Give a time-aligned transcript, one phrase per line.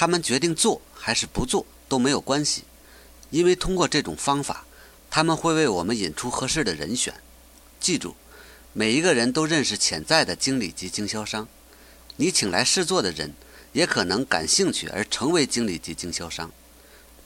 [0.00, 2.62] 他们决定做还是不做都没有关系，
[3.30, 4.64] 因为通过这种方法，
[5.10, 7.12] 他们会为我们引出合适的人选。
[7.80, 8.14] 记住，
[8.72, 11.48] 每一个人都认识潜在的经理级经销商，
[12.14, 13.34] 你请来试做的人
[13.72, 16.52] 也可能感兴趣而成为经理级经销商。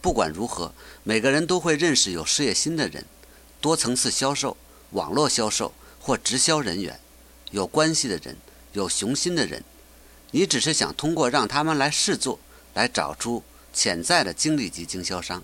[0.01, 0.73] 不管如何，
[1.05, 3.05] 每个人都会认识有事业心的人，
[3.61, 4.57] 多层次销售、
[4.93, 6.99] 网络销售或直销人员，
[7.51, 8.39] 有关系的人，
[8.73, 9.63] 有雄心的人。
[10.31, 12.41] 你只是想通过让他们来试做。
[12.75, 13.43] 来找出
[13.73, 15.43] 潜在的经理级经销商，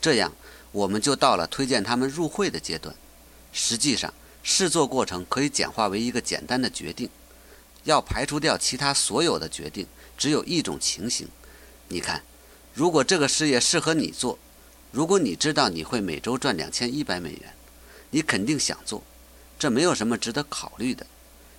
[0.00, 0.32] 这样
[0.72, 2.94] 我们就到了推荐他们入会的阶段。
[3.52, 4.12] 实际上，
[4.42, 7.10] 试做过程可以简化为一个简单的决定，
[7.84, 9.86] 要排除掉其他所有的决定，
[10.16, 11.28] 只有一种情形。
[11.88, 12.22] 你看，
[12.72, 14.38] 如果这个事业适合你做，
[14.92, 17.54] 如果你知道你会每周赚两千一百美元，
[18.10, 19.02] 你肯定想做，
[19.58, 21.06] 这没有什么值得考虑的。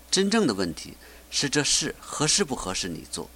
[0.09, 0.95] 真正的问题
[1.30, 3.30] 是这事合适不合适你做。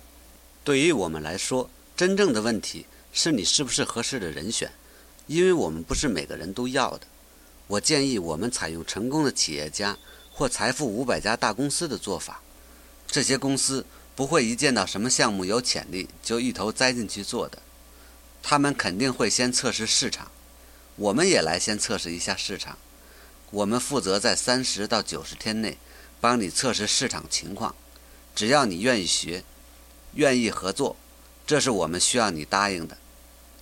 [0.66, 4.72] 对于我们来说，真正的问题是你是不是合适的人选，
[5.28, 7.06] 因为我们不是每个人都要的。
[7.68, 9.96] 我建议我们采用成功的企业家
[10.34, 12.42] 或财富五百家大公司的做法。
[13.06, 17.60] 这些公司不会一见到什么项目有潜力就一头栽进去做的，
[18.42, 20.32] 他们肯定会先测试市场。
[20.96, 22.80] 我们也来先测试一下市场。
[23.52, 25.78] 我们负责在三十到九十天内
[26.20, 27.76] 帮你测试市场情况，
[28.34, 29.44] 只要你愿意学。
[30.16, 30.98] 愿意合作，
[31.48, 32.98] 这是我们需要你答应的。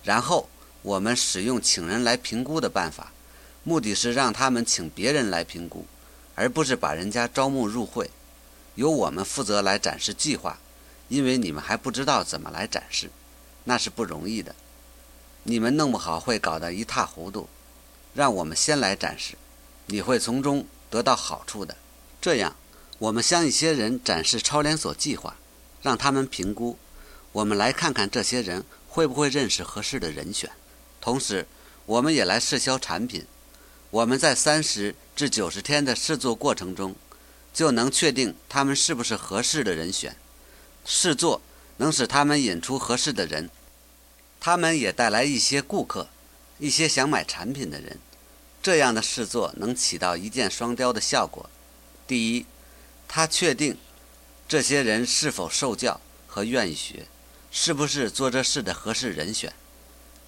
[0.02, 0.48] 然后
[0.82, 3.12] 我们使用请人来评估的办法，
[3.62, 5.86] 目的是让他们请别人来评估，
[6.34, 8.10] 而不是把人家招募入会。
[8.74, 10.58] 由我们负责来展示计划，
[11.08, 13.10] 因为你们还不知道怎么来展示，
[13.64, 14.54] 那是不容易的。
[15.44, 17.48] 你们弄不好会搞得一塌糊涂。
[18.14, 19.34] 让我们先来展示，
[19.86, 21.76] 你会从中得到好处的。
[22.20, 22.54] 这样，
[22.98, 25.36] 我们向一些人展示超连锁计划。
[25.84, 26.78] 让他们评估，
[27.30, 30.50] 我们来看看这些人会不会认识合适的人选。
[30.98, 31.46] 同时，
[31.84, 33.26] 我们也来试销产品。
[33.90, 36.96] 我们在三十至九十天的试做过程中，
[37.52, 40.16] 就能确定他们是不是合适的人选。
[40.86, 41.42] 试做
[41.76, 43.50] 能使他们引出合适的人，
[44.40, 46.08] 他们也带来一些顾客，
[46.58, 47.98] 一些想买产品的人。
[48.62, 51.50] 这样的试做能起到一箭双雕的效果。
[52.06, 52.46] 第一，
[53.06, 53.76] 他确定。
[54.46, 57.06] 这些人是否受教和愿意学，
[57.50, 59.52] 是不是做这事的合适人选？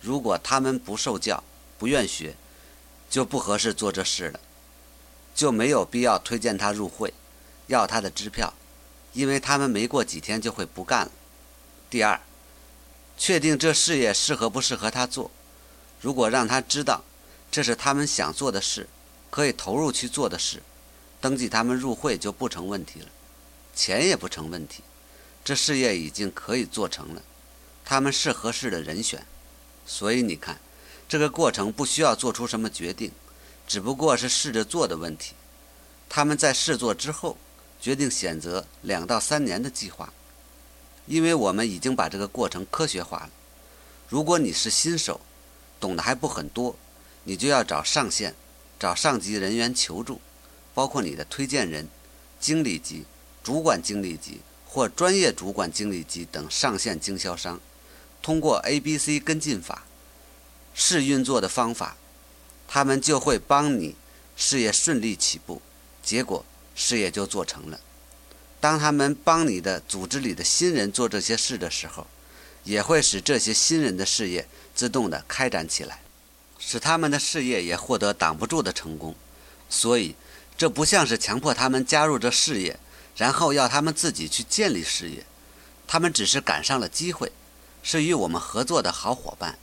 [0.00, 1.44] 如果他们不受教、
[1.78, 2.34] 不愿学，
[3.10, 4.41] 就不合适做这事了，
[5.34, 7.12] 就没有必要推荐他入会，
[7.66, 8.54] 要他的支票，
[9.12, 11.12] 因为他们没过几天就会不干了。
[11.91, 12.19] 第二，
[13.19, 15.31] 确定这事业适合不适合他做。
[16.00, 17.04] 如果让他知道
[17.50, 18.88] 这是他们想做的事，
[19.31, 20.62] 可以投入去做的事，
[21.21, 23.06] 登记他们入会就不成问题了。
[23.76, 24.82] 钱也不成问题，
[25.44, 27.22] 这事业已经可以做成了，
[27.84, 29.26] 他们是合适的人选，
[29.87, 30.59] 所以你看，
[31.06, 33.12] 这个过程不需要做出什么决定，
[33.69, 35.34] 只不过是试着做的问题。
[36.09, 37.36] 他们在试做之后，
[37.78, 40.10] 决定选择两到三年的计划，
[41.04, 43.31] 因为我们已经把这个过程科学化了。
[44.09, 45.20] 如果你是新手，
[45.78, 46.76] 懂得还不很多，
[47.25, 48.34] 你就要找上线，
[48.81, 50.22] 找上级人员求助，
[50.72, 51.88] 包括你的推荐人、
[52.41, 53.04] 经理级。
[53.47, 57.61] 主管经理级或专业主管经理级等上线经销商，
[58.21, 59.84] 通过 A、B、C 跟进法
[60.75, 61.97] 试运作的方法，
[62.67, 63.95] 他们就会帮你
[64.37, 65.62] 事业顺利起步，
[66.03, 67.79] 结果事业就做成了。
[68.61, 72.09] 当他们帮你的组织里的新人做这些事的时候，
[72.65, 76.01] 也会使这些新人的事业自动的开展起来，
[76.59, 79.15] 使他们的事业也获得挡不住的成功。
[79.71, 80.17] 所以，
[80.59, 82.77] 这不像是强迫他们加入这事业。
[83.16, 85.25] 然后要他们自己去建立事业，
[85.87, 87.32] 他们只是赶上了机会，
[87.82, 89.59] 是与我们合作的好伙伴。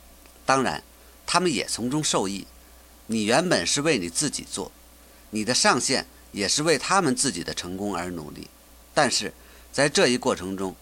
[0.45, 0.83] 当然，
[1.25, 2.47] 他们也从中受益。
[3.07, 4.71] 你原本是为你自己做，
[5.29, 8.47] 你的上线也是为他们自己的成功而努力。
[8.93, 9.33] 但是
[9.71, 10.75] 在这一过程中，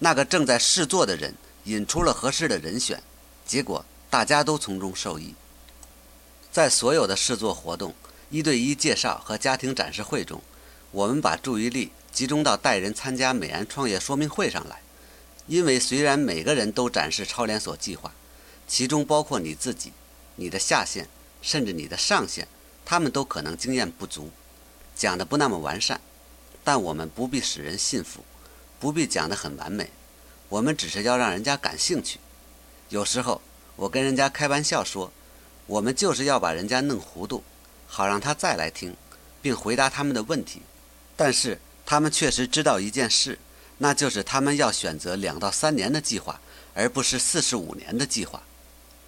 [0.00, 1.34] 那个正在试做的人
[1.64, 3.02] 引出了合适的人选，
[3.46, 5.34] 结果大家都从中受益。
[6.52, 7.94] 在所有的试做活动、
[8.28, 10.42] 一对一介绍和家庭展示会中，
[10.90, 11.92] 我们把注意力。
[12.18, 14.80] 集中到带人参加美安创业说明会上来，
[15.46, 18.12] 因为虽然每个人都展示超连锁计划，
[18.66, 19.92] 其中包括你自己、
[20.34, 21.08] 你的下线，
[21.40, 22.48] 甚至你的上线，
[22.84, 24.32] 他们都可能经验不足，
[24.96, 26.00] 讲的不那么完善。
[26.64, 28.24] 但我们不必使人信服，
[28.80, 29.88] 不必讲得很完美，
[30.48, 32.18] 我们只是要让人家感兴趣。
[32.88, 33.40] 有时候
[33.76, 35.12] 我跟人家开玩笑说，
[35.66, 37.44] 我们就是要把人家弄糊涂，
[37.86, 38.96] 好让他再来听，
[39.40, 40.62] 并回答他们的问题。
[41.14, 41.60] 但是。
[41.90, 43.38] 他们确实知道一件事，
[43.78, 46.38] 那就是他们要选择两到三年的计划，
[46.74, 48.42] 而不是四十五年的计划。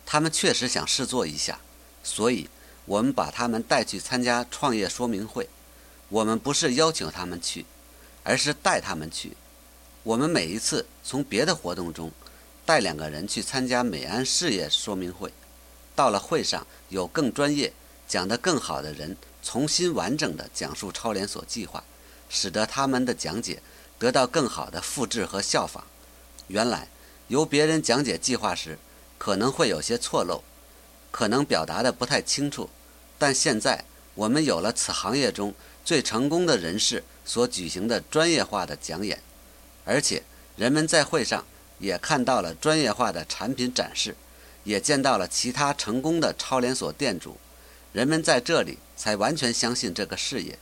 [0.07, 1.61] 他们确实想试做一下，
[2.03, 2.49] 所以
[2.87, 5.47] 我们把他们带去参加创业说明会。
[6.09, 7.67] 我们不是邀请他们去，
[8.25, 9.37] 而是带他们去。
[10.03, 12.11] 我们每一次从别的活动中
[12.65, 15.31] 带两个人去参加美安事业说明会，
[15.95, 17.75] 到了会上有更专业、
[18.09, 21.85] 讲得更好的人重新完整的讲述超连锁计划，
[22.31, 23.61] 使得他们的讲解
[23.99, 25.85] 得到更好的复制和效仿。
[26.47, 26.89] 原来
[27.29, 28.79] 由别人讲解计划时
[29.19, 30.43] 可能会有些错漏，
[31.11, 32.71] 可能表达的不太清楚，
[33.19, 33.85] 但现在
[34.15, 35.55] 我们有了此行业中。
[35.83, 39.21] 最成功的人士所举行的专业化的讲演，
[39.85, 40.23] 而且
[40.55, 41.45] 人们在会上
[41.79, 44.15] 也看到了专业化的产品展示，
[44.63, 47.39] 也见到了其他成功的超连锁店主。
[47.93, 50.59] 人们在这里才完全相信这个事业。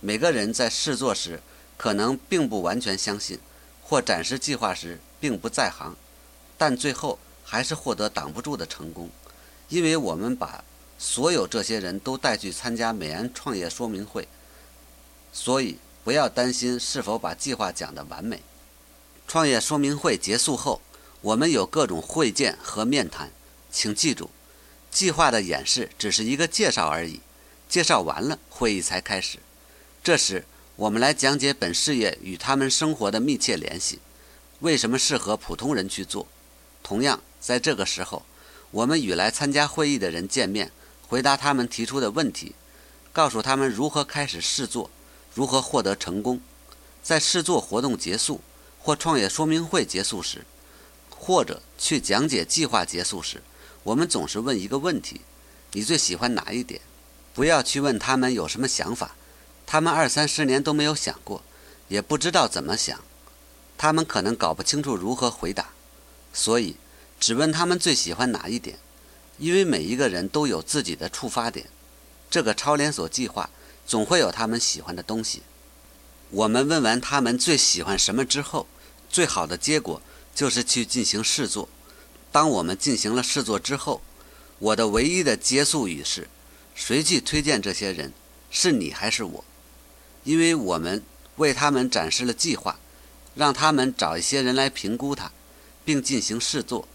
[0.00, 1.40] 每个人在试做时
[1.76, 3.38] 可能并不完全相信，
[3.82, 5.96] 或展示计划时并不在行，
[6.56, 9.10] 但最后还是获得挡不住的成功，
[9.68, 10.62] 因为我们把
[10.98, 14.28] 所有这些人都带去参加美安创业说明会。
[15.32, 18.42] 所以不要担心是否把计划讲得完美。
[19.26, 20.80] 创业说明会结束后，
[21.20, 23.30] 我们有各种会见和面谈。
[23.70, 24.30] 请记住，
[24.90, 27.20] 计划的演示只是一个介绍而已，
[27.68, 29.38] 介绍完了，会议才开始。
[30.08, 30.46] 这时，
[30.76, 33.98] 我们来讲解本事业与他们生活的密切联系，
[34.60, 36.26] 为什么适合普通人去做。
[36.82, 38.24] 同样，在这个时候，
[38.70, 40.72] 我们与来参加会议的人见面，
[41.06, 42.54] 回答他们提出的问题，
[43.12, 44.90] 告诉他们如何开始试做。
[45.34, 46.40] 如何获得成功？
[47.02, 48.40] 在试做活动结束，
[48.78, 50.46] 或创业说明会结束时，
[51.10, 53.42] 或者去讲解计划结束时，
[53.82, 55.20] 我们总是问一个问题：
[55.72, 56.80] 你最喜欢哪一点？
[57.34, 59.14] 不要去问他们有什么想法，
[59.70, 61.44] 他们二三十年都没有想过，
[61.88, 62.98] 也不知道怎么想，
[63.76, 65.68] 他们可能搞不清楚如何回答。
[66.32, 66.76] 所以，
[67.20, 68.78] 只问他们最喜欢哪一点，
[69.36, 71.66] 因为每一个人都有自己的出发点。
[72.30, 73.50] 这个超连锁计划。
[73.86, 75.42] 总会有他们喜欢的东西。
[76.28, 78.66] 我们问完他们最喜欢什么之后，
[79.08, 80.02] 最好的结果
[80.34, 81.70] 就是去进行试做。
[82.30, 84.02] 当我们进行了试做之后，
[84.58, 86.28] 我的唯一的结束语是：
[86.74, 88.12] 谁去推荐这些人？
[88.50, 89.44] 是你还是我？
[90.28, 91.02] 因为我们
[91.36, 92.78] 为他们展示了计划，
[93.34, 95.32] 让他们找一些人来评估它，
[95.86, 96.86] 并进行试做。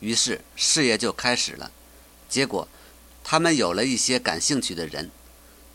[0.00, 1.70] 于是事业就开始了。
[2.30, 2.66] 结果，
[3.22, 5.10] 他们有了一些感兴趣的人。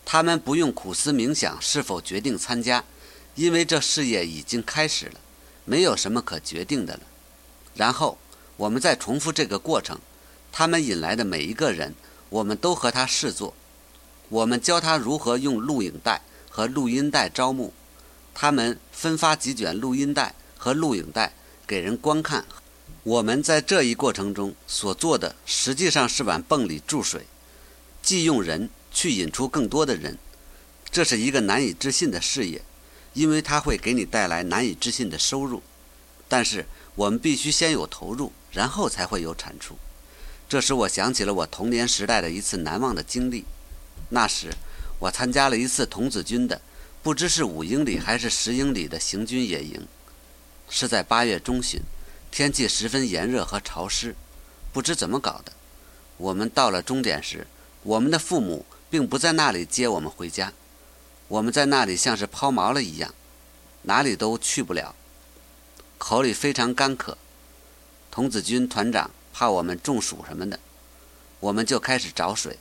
[0.04, 2.82] 他们不用苦思冥想是否决定参加，
[3.36, 5.20] 因为这事业已经开始了，
[5.64, 7.02] 没有什么可决定的了。
[7.76, 8.18] 然后
[8.56, 10.00] 我们再重复这个过程，
[10.50, 11.94] 他们引来的每一个人，
[12.30, 13.54] 我们都和他试做，
[14.30, 16.20] 我们教他如何用录影带
[16.54, 17.72] 和录音带招募，
[18.32, 21.32] 他们分发几卷录音带和录影带
[21.66, 22.44] 给人观看。
[23.02, 27.26] 我们在这一过程中所做的，实际上是往泵里注水，
[28.00, 28.70] 既用人。
[28.96, 30.16] 去引出更多的人，
[30.88, 32.62] 这是一个难以置信的事业，
[33.12, 35.64] 因为它会给你带来难以置信的收入。
[36.28, 36.64] 但是
[36.94, 39.76] 我们必须先有投入，然后才会有产出。
[40.48, 43.44] 这使我想起了我童年时代的一次难忘的经历。
[44.10, 44.54] 那时
[44.98, 46.60] 我参加了一次童子军的，
[47.02, 49.86] 不知是五英里还是十英里的行军野营，
[50.68, 51.80] 是在八月中旬，
[52.30, 54.14] 天气十分炎热和潮湿。
[54.72, 55.52] 不知怎么搞的，
[56.16, 57.46] 我们到了终点时，
[57.82, 58.64] 我们的父母。
[58.90, 60.52] 并不在那里接我们回家，
[61.26, 63.12] 我们在那里像是抛锚了一样，
[63.82, 64.94] 哪里都去不了，
[65.98, 67.18] 口里非常干渴。
[68.12, 70.60] 童子军团长怕我们中暑什么的，
[71.40, 72.56] 我们就开始找水。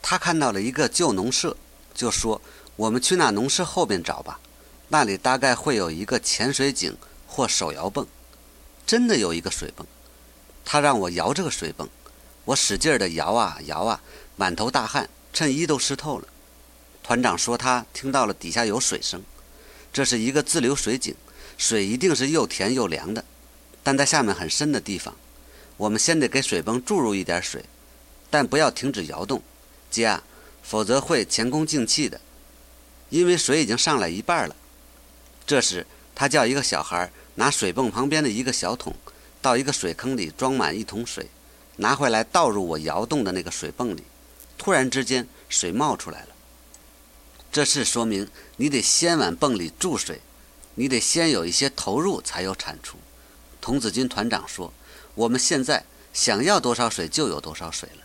[0.00, 1.56] 他看到了一个旧农舍，
[1.94, 2.40] 就说
[2.76, 4.40] ：“我们去那农舍后边找吧，
[4.88, 6.96] 那里大概会有一个潜水井
[7.26, 8.06] 或手摇泵。”
[8.86, 9.86] 真的有一个水泵，
[10.64, 11.88] 他让我摇这个水泵，
[12.44, 14.02] 我使劲的摇啊摇啊，
[14.36, 15.08] 满头大汗。
[15.32, 16.28] 衬衣都湿透了。
[17.02, 19.22] 团长说他听到了底下有水声，
[19.90, 21.14] 这是一个自流水井，
[21.56, 23.24] 水一定是又甜又凉的，
[23.82, 25.16] 但在下面很深的地方。
[25.78, 27.64] 我们先得给水泵注入一点水，
[28.28, 29.42] 但不要停止摇动，
[29.90, 30.22] 接啊，
[30.62, 32.20] 否则会前功尽弃的。
[33.10, 34.56] 因为水已经上来一半了。
[35.46, 38.94] 这时他叫一个小孩拿水泵旁边的一个小桶，
[39.42, 41.28] 到一个水坑里装满一桶水，
[41.76, 44.02] 拿回来倒入我摇动的那个水泵里。
[44.56, 46.28] 突然之间，水冒出来了。
[47.50, 50.20] 这是说明你得先往泵里注水，
[50.76, 52.96] 你得先有一些投入才有产出。
[53.60, 54.72] 童子军团长说
[55.14, 58.02] ：“我们现在想要多少水就有多少水了，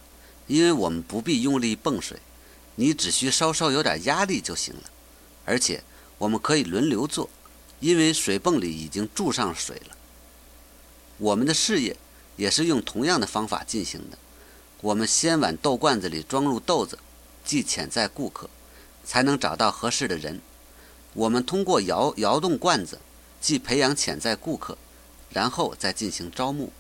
[0.48, 2.20] 因为我们不必用力泵水，
[2.78, 4.84] 你只需稍稍有点压力就行了。
[5.46, 5.84] 而且
[6.18, 7.30] 我们可以轮流做，
[7.80, 9.98] 因为水泵里已经注上水了。
[11.18, 11.98] 我们的事业
[12.36, 14.18] 也是用同样的方法进行的。
[14.82, 17.00] 我们先往豆罐子里装入豆子，
[17.44, 18.50] 即潜在顾客，
[19.04, 20.42] 才能找到合适的人。
[21.14, 23.00] 我们通过摇摇动罐子，
[23.42, 24.78] 即培养潜在顾客，
[25.32, 26.72] 然后再进行招募。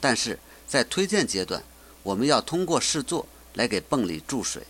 [0.00, 1.62] 但是在推荐阶段，
[2.02, 4.62] 我们要通过试做来给泵里注水，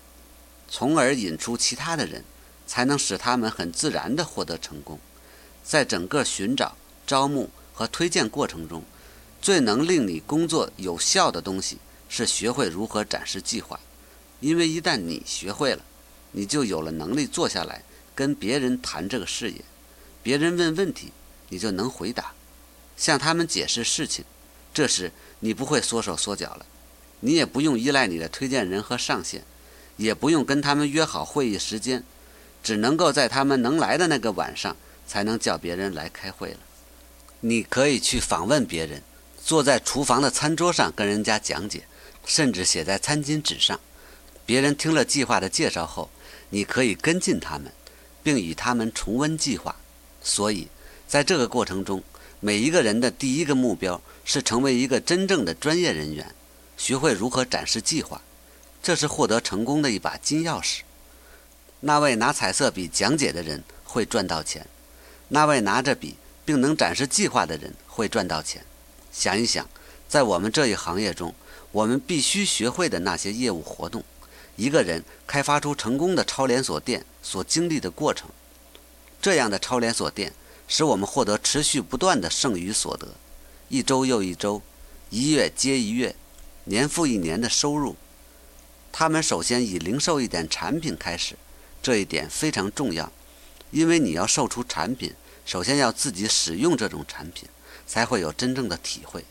[0.76, 2.24] 从而引出其他的人，
[2.66, 4.98] 才能使他们很自然地获得成功。
[5.62, 6.76] 在整个寻找、
[7.06, 8.82] 招募和推荐过程中，
[9.40, 11.78] 最能令你工作有效的东西
[12.08, 13.78] 是学会如何展示计划，
[14.40, 15.84] 因为一旦你学会了，
[16.32, 19.64] 你就有了能力坐下来跟别人谈这个事业。
[20.24, 21.12] 别人问问题，
[21.50, 22.32] 你就能回答，
[22.96, 24.24] 向他们解释事情。
[24.72, 26.66] 这时你不会缩手缩脚了，
[27.20, 29.44] 你也不用依赖你的推荐人和上线，
[29.96, 32.02] 也不用跟他们约好会议时间，
[32.62, 34.76] 只能够在他们能来的那个晚上。
[35.06, 36.58] 才能叫别人来开会了。
[37.40, 39.02] 你可以去访问别人，
[39.44, 41.84] 坐在厨房的餐桌上跟人家讲解，
[42.24, 43.78] 甚至写在餐巾纸上。
[44.46, 46.08] 别人听了计划的介绍后，
[46.48, 47.70] 你可以跟进他们，
[48.22, 49.76] 并与他们重温计划。
[50.22, 50.68] 所以，
[51.06, 52.02] 在这个过程中，
[52.40, 56.34] 每一个人的第一个目标是成为一个真正的专业人员，
[56.78, 58.22] 学会如何展示计划。
[58.84, 60.80] 这是获得成功的一把金钥匙。
[61.80, 64.66] 那位拿彩色笔讲解的人会赚到钱。
[65.28, 68.62] 那位拿着笔并能展示计划的人会赚到钱。
[69.10, 69.66] 想一想，
[70.06, 71.34] 在我们这一行业中，
[71.72, 74.04] 我们必须学会的那些业务活动，
[74.56, 78.28] 一个人开发出成功的超连锁店所经历的过程。
[79.22, 80.34] 这样的超连锁店
[80.68, 83.08] 使我们获得持续不断的剩余所得，
[83.70, 84.60] 一周又一周，
[85.08, 86.14] 一月接一月，
[86.64, 87.96] 年复一年的收入。
[88.96, 91.34] 他们首先以零售一点产品开始，
[91.82, 93.10] 这一点非常重要。
[93.72, 95.12] 因为你要售出产品，
[95.44, 97.48] 首先要自己使用这种产品，
[97.88, 99.24] 才会有真正的体会。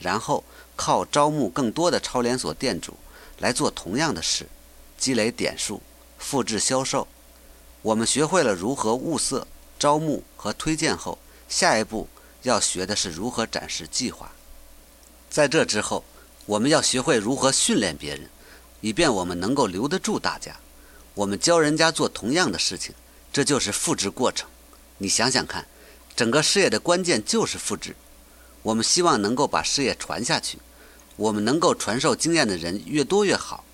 [0.00, 0.42] 然后
[0.76, 2.94] 靠招募更多的超连锁店主
[3.38, 4.48] 来做同样的事，
[4.96, 5.82] 积累点数，
[6.16, 7.06] 复制销售。
[7.82, 9.46] 我们学会了如何物色、
[9.78, 11.18] 招募和推荐后，
[11.50, 12.08] 下一步
[12.44, 14.32] 要学的是如何展示计划。
[15.28, 16.02] 在这之后，
[16.46, 18.30] 我们要学会如何训练别人，
[18.82, 20.54] 以便我们能够留得住大家。
[21.14, 22.94] 我们教人家做同样的事情。
[23.32, 24.46] 这就是复制过程，
[24.98, 25.66] 你想想看，
[26.14, 27.96] 整个事业的关键就是复制。
[28.62, 30.58] 我们希望能够把事业传下去，
[31.16, 33.64] 我们能够传授经验的人越多越好。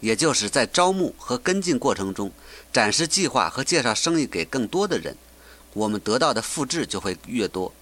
[0.00, 2.30] 也就是在招募和跟进过程中，
[2.70, 5.16] 展示计划和介绍生意给更多的人，
[5.72, 7.72] 我们得到的复制就会越多。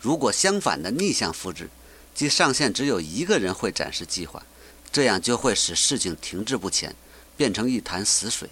[0.00, 1.70] 如果相反的逆向复制，
[2.14, 4.44] 即上线只有一个人会展示计划，
[4.92, 6.94] 这样就会使事情停滞不前，
[7.36, 8.50] 变成一潭死水。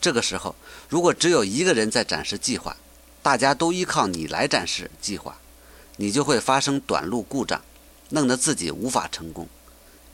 [0.00, 0.54] 这个时候，
[0.88, 2.76] 如果只有一个人在展示计划，
[3.22, 5.38] 大家都依靠你来展示计划，
[5.96, 7.62] 你就会发生短路故障，
[8.10, 9.48] 弄得自己无法成功。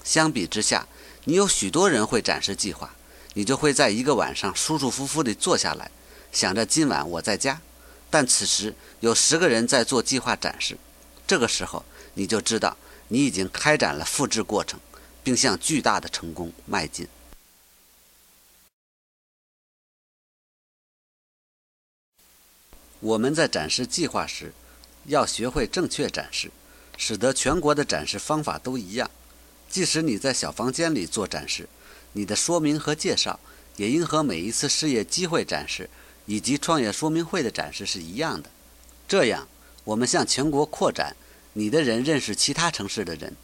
[0.04, 0.86] 相比之下，
[1.24, 2.94] 你有许多人会展示计划，
[3.34, 5.90] 你就会在一个晚上舒舒服服地坐下来，
[6.30, 7.60] 想着今晚我在家，
[8.10, 10.78] 但此时有十个人在做计划展示。
[11.26, 11.84] 这个时候，
[12.14, 12.76] 你就知道
[13.08, 14.78] 你已经开展了复制过程，
[15.28, 17.06] 并向巨大的成功迈进。
[22.99, 24.54] 我们在展示计划时，
[25.04, 26.50] 要学会正确展示，
[26.97, 29.11] 使得全国的展示方法都一样。
[29.68, 31.68] 即使你在小房间里做展示，
[32.14, 33.38] 你的说明和介绍
[33.76, 35.90] 也应和每一次事业机会展示
[36.25, 38.49] 以及创业说明会的展示是一样的。
[39.06, 39.47] 这样，
[39.85, 41.14] 我们向全国扩展，
[41.52, 43.37] 你的人认识其他城市的人，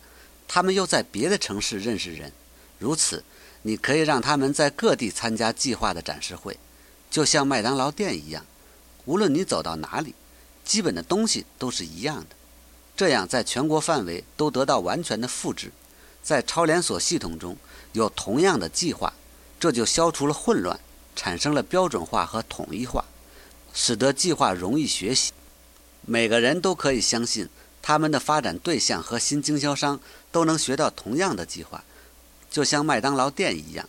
[0.46, 2.32] 他们又在别的城市认识人，
[2.78, 3.24] 如此，
[3.62, 6.58] 你可以让他们在各地参加计划的展示会，
[7.10, 8.44] 就像麦当劳店一样。
[9.06, 10.14] 无论你走到哪里，
[10.64, 12.36] 基本的东西都是一样的，
[12.96, 15.72] 这样在全国范围都得到完全的复制。
[16.22, 17.56] 在超连锁系统中
[17.92, 19.12] 有同样的计划，
[19.60, 20.80] 这就消除了混乱，
[21.14, 23.04] 产生了标准化和统一化，
[23.74, 25.32] 使得计划容易学习。
[26.06, 27.48] 每个人都可以相信，
[27.86, 30.00] 他们的发展对象和新经销商
[30.32, 31.84] 都能学到同样的计划，
[32.50, 33.86] 就像麦当劳店一样。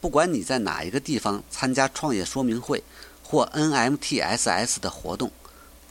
[0.00, 2.84] 不管你在哪一个地方参加创业说明会。
[3.24, 5.32] 或 NMTSS 的活动，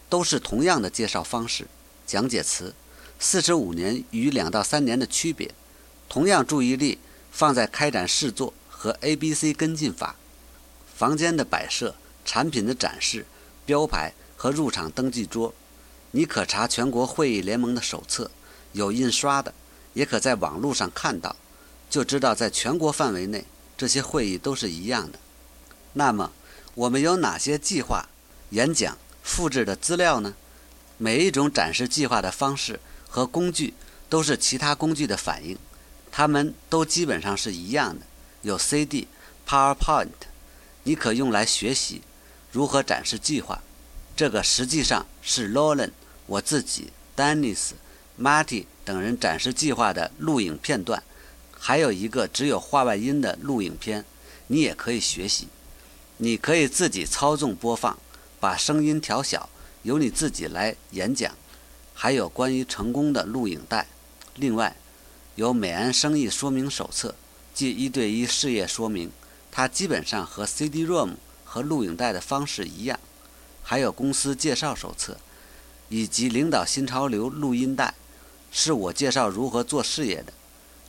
[0.07, 1.65] 都是同样的介绍方式、
[2.05, 2.75] 讲解词。
[3.17, 5.51] 四十五年与两到三年的区别，
[6.07, 6.99] 同样注意力
[7.31, 10.15] 放在开展试做和 ABC 跟进法。
[10.95, 13.25] 房间的摆设、产品的展示、
[13.65, 15.51] 标牌和入场登记桌，
[16.11, 18.29] 你可查全国会议联盟的手册，
[18.73, 19.53] 有印刷的，
[19.93, 21.35] 也可在网络上看到，
[21.89, 23.45] 就知道在全国范围内
[23.77, 25.19] 这些会议都是一样的。
[25.93, 26.31] 那么。
[26.73, 28.07] 我们有哪些计划、
[28.51, 30.35] 演讲、复制的资料呢？
[30.97, 33.73] 每一种展示计划的方式和工具
[34.07, 35.57] 都是其他工具的反应，
[36.13, 38.05] 它们都基本上是一样的。
[38.41, 39.09] 有 CD、
[39.45, 40.07] PowerPoint，
[40.83, 42.01] 你可用来学习
[42.53, 43.61] 如何展示计划。
[44.15, 45.91] 这个实际上是 Lolan
[46.25, 47.71] 我自己、Dennis、
[48.19, 51.03] Marty 等人展示计划的录影片段，
[51.57, 54.05] 还有一个只有画外音的录影片，
[54.47, 55.47] 你也可以学习。
[56.17, 57.97] 你可以自己操纵播放，
[58.39, 59.49] 把声音调小，
[59.83, 61.33] 由你自己来演讲。
[61.93, 63.87] 还有关于成功的录影带。
[64.35, 64.75] 另外，
[65.35, 67.15] 有美安生意说明手册，
[67.53, 69.11] 即一对一事业说明，
[69.51, 71.13] 它基本上和 CD-ROM
[71.43, 72.99] 和录影带的方式一样。
[73.63, 75.17] 还有公司介绍手册，
[75.91, 77.93] 以及领导新潮流录音带，
[78.49, 80.31] 是我介绍如何做事业的。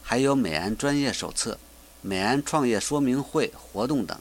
[0.00, 1.58] 还有美安专业手册、
[2.00, 4.16] 美安创业说明会活动等，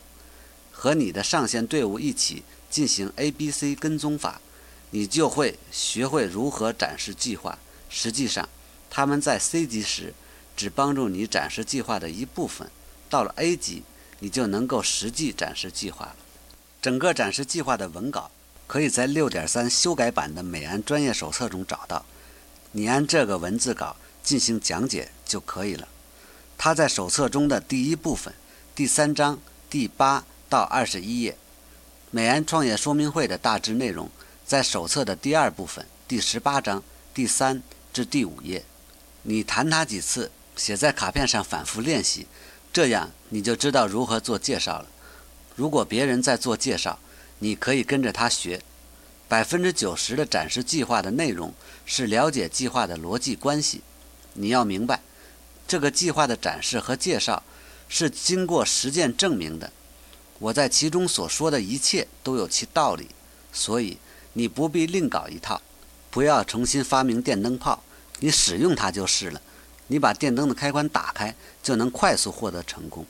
[0.71, 4.41] 和你的上线队伍一起进行 ABC 跟踪法，
[4.89, 7.59] 你就会学会如何展示计划。
[7.87, 8.49] 实际上，
[8.89, 10.15] 他们在 C 级时
[10.57, 12.67] 只帮助你展示计划的一部分，
[13.07, 13.83] 到了 A 级，
[14.17, 16.15] 你就能够实际展示计划了。
[16.81, 18.31] 整个展示计划的文稿。
[18.71, 22.05] 可以在六点三修改版的美安专业手册中找到，
[22.71, 25.89] 你按这个文字稿进行讲解就可以了。
[26.57, 28.33] 它在手册中的第一部分，
[28.73, 29.37] 第三章
[29.69, 31.35] 第八到二十一页。
[32.11, 34.09] 美安创业说明会的大致内容
[34.45, 36.81] 在手册的第二部分，第十八章
[37.13, 37.61] 第三
[37.91, 38.63] 至第五页。
[39.23, 42.25] 你弹它几次，写在卡片上反复练习，
[42.71, 44.85] 这样你就知道如何做介绍了。
[45.57, 46.97] 如果别人在做介绍，
[47.43, 48.61] 你可以跟着他学，
[49.27, 51.51] 百分之九十的展示计划的内容
[51.87, 53.81] 是了解计划的逻辑关系。
[54.33, 55.01] 你要明白，
[55.67, 57.41] 这个计划的展示和介绍
[57.89, 59.73] 是经过实践证明的。
[60.37, 63.09] 我在其中所说的一切都有其道理，
[63.51, 63.97] 所以
[64.33, 65.59] 你不必另搞一套，
[66.11, 67.83] 不要重新发明电灯泡，
[68.19, 69.41] 你使用它就是了。
[69.87, 73.03] 你把电灯的开关打开，就能快速获得成功。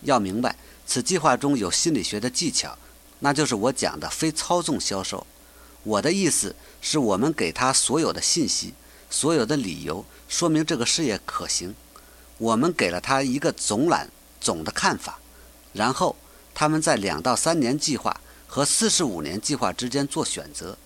[0.00, 2.78] 要明白，此计划中有心理学的技巧。
[3.20, 5.26] 那就是我讲的非操纵销售。
[5.82, 8.74] 我的意思是我们给他所有的信息，
[9.08, 11.74] 所有的理由，说明这个事业可行。
[12.38, 15.18] 我们给了他一个总览总的看法，
[15.72, 16.16] 然后
[16.52, 20.76] 他们在两到三年计划和四十五年计划之间做选择，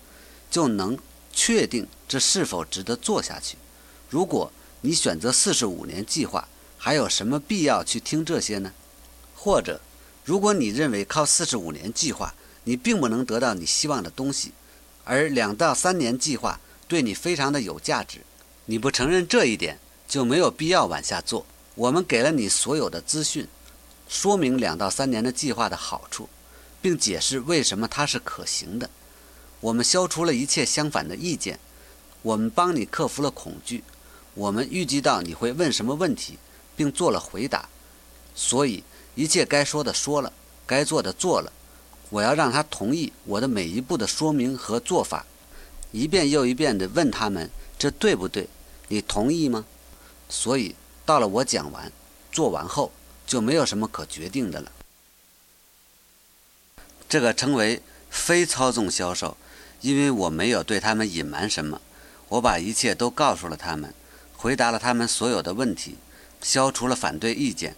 [0.49, 0.97] 就能
[1.33, 3.57] 确定这是否值得做下去。
[4.09, 8.71] 如果你选择四十五年计划，还有什么必要去听这些呢？
[9.35, 9.81] 或者？
[10.23, 14.51] 如果你认为靠四十五年计划，你并不能得到你希望的东西，
[15.03, 18.21] 而两到三年计划对你非常的有价值，
[18.65, 21.47] 你不承认这一点，就没有必要往下做。
[21.73, 23.47] 我们给了你所有的资讯，
[24.07, 26.29] 说明两到三年的计划的好处，
[26.83, 28.91] 并解释为什么它是可行的。
[29.59, 31.59] 我们消除了一切相反的意见，
[32.21, 33.83] 我们帮你克服了恐惧，
[34.35, 36.37] 我们预计到你会问什么问题，
[36.75, 37.67] 并做了回答，
[38.35, 38.83] 所以。
[39.15, 40.31] 一切该说的说了，
[40.65, 41.51] 该做的做了。
[42.09, 45.25] 我要让他同意我的每一步的说明和做法，
[45.91, 48.47] 一遍又一遍地问他们这对不对？
[48.89, 49.65] 你同意吗？
[50.27, 51.91] 所以到了我讲完、
[52.31, 52.91] 做完后，
[53.25, 54.71] 就没有什么可决定的了。
[57.07, 59.37] 这个称为非操纵销售，
[59.81, 61.81] 因为我没有对他们隐瞒什么，
[62.29, 63.93] 我把一切都告诉了他们，
[64.35, 65.97] 回答了他们所有的问题，
[66.41, 67.75] 消除了反对意见。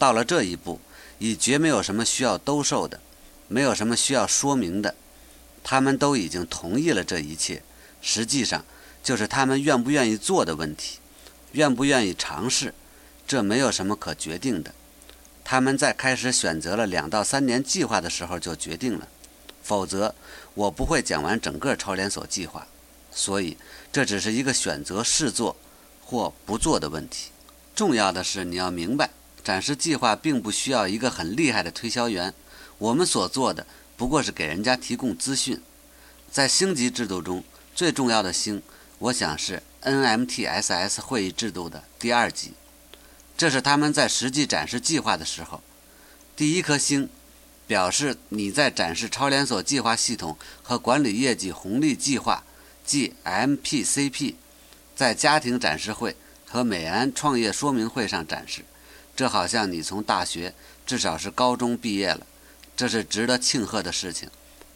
[0.00, 0.80] 到了这一步，
[1.18, 2.98] 已绝没有什么需要兜售的，
[3.48, 4.94] 没有什么需要说明的，
[5.62, 7.62] 他们都已经同意了这一切。
[8.00, 8.64] 实际上，
[9.02, 11.00] 就是他们愿不愿意做的问题，
[11.52, 12.72] 愿不愿意尝试，
[13.28, 14.72] 这没有什么可决定的。
[15.44, 19.06] 他们在开始选择了两到三年计划的时候就决定了，
[19.62, 20.14] 否则
[20.54, 22.66] 我不会讲完整个超连锁计划。
[23.12, 23.58] 所以，
[23.92, 25.56] 这只是一个选择是做
[26.02, 27.32] 或不做的问题。
[27.74, 29.10] 重要的是你要明白。
[29.50, 32.32] 展示计划并不需要一个很厉害的推销员，
[32.78, 35.60] 我们所做的不过是给人家提供资讯。
[36.30, 37.42] 在星级制度中，
[37.74, 38.62] 最重要的星，
[39.00, 42.52] 我想是 NMTSS 会议制度的第二级。
[43.36, 45.60] 这是他们在实际展示计划的时候，
[46.36, 47.08] 第一颗星，
[47.66, 52.44] 表示你在展示超连锁计划系统和管理业绩红利计划，
[52.84, 54.36] 即 MPCP，
[54.94, 56.14] 在家庭展示会
[56.46, 58.64] 和美安创业说明会上展示。
[59.14, 60.54] 这好像你从大学，
[60.86, 62.26] 至少是高中毕业了，
[62.76, 64.30] 这是值得庆贺的事情。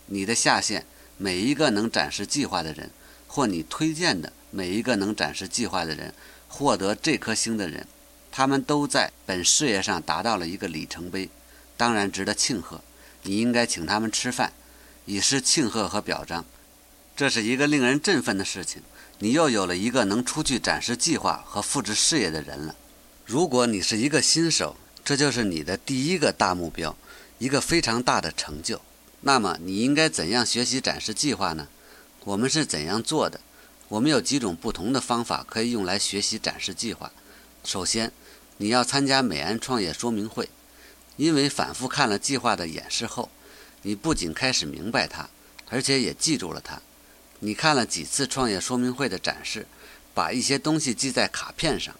[0.06, 0.84] 你的下线
[1.16, 2.90] 每一个能展示计划的人，
[3.26, 6.12] 或你推荐的每一个能展示计划的人，
[6.48, 7.86] 获得这颗星的人，
[8.30, 11.30] 他们都在本事业上达到了一个里程碑，
[11.76, 12.82] 当然值得庆贺。
[13.22, 14.52] 你应该请他们吃饭，
[15.06, 16.44] 以示庆贺和表彰。
[17.16, 18.82] 这是一个令人振奋的事情，
[19.20, 22.74] 你又有了一个能出去展示计划和复制事业的人了。
[23.26, 26.94] 如果你是一个新手，这就是你的第一个大目标，
[27.38, 28.82] 一个非常大的成就。
[29.22, 31.68] 那么你应该怎样学习展示计划呢？
[32.24, 33.40] 我们是怎样做的？
[33.88, 37.10] 我们有几种不同的方法可以用来学习展示计划。
[37.64, 38.12] 首先，
[38.58, 40.50] 你要参加美安创业说明会，
[41.16, 43.30] 因为反复看了计划的演示后，
[43.80, 45.30] 你不仅开始明白它，
[45.70, 46.82] 而且也记住了它。
[47.38, 49.66] 你看了几次创业说明会的展示，
[50.12, 51.94] 把一些东西记在卡片上，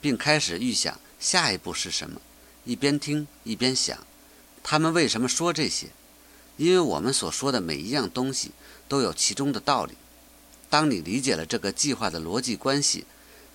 [0.00, 2.20] 并开始预想下一步是什么，
[2.64, 3.98] 一边听一边想，
[4.62, 5.88] 他们为什么说这些？
[6.56, 8.50] 因为我们所说的每一样东西
[8.88, 9.94] 都有其中的道理。
[10.68, 13.06] 当你理解了这个计划的逻辑关系，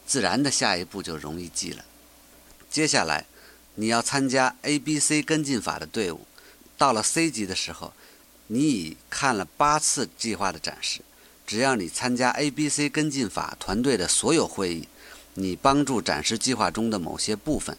[0.05, 1.85] 自然的下一步就容易记了。
[2.69, 3.25] 接下来，
[3.75, 6.25] 你要参加 A、B、C 跟进法的队伍。
[6.77, 7.93] 到了 C 级的时候，
[8.47, 11.01] 你已看了八次计划的展示。
[11.45, 14.87] 只要你参加 A、B、C 跟进法团队的所有会议，
[15.35, 17.77] 你帮助展示计划中的某些部分，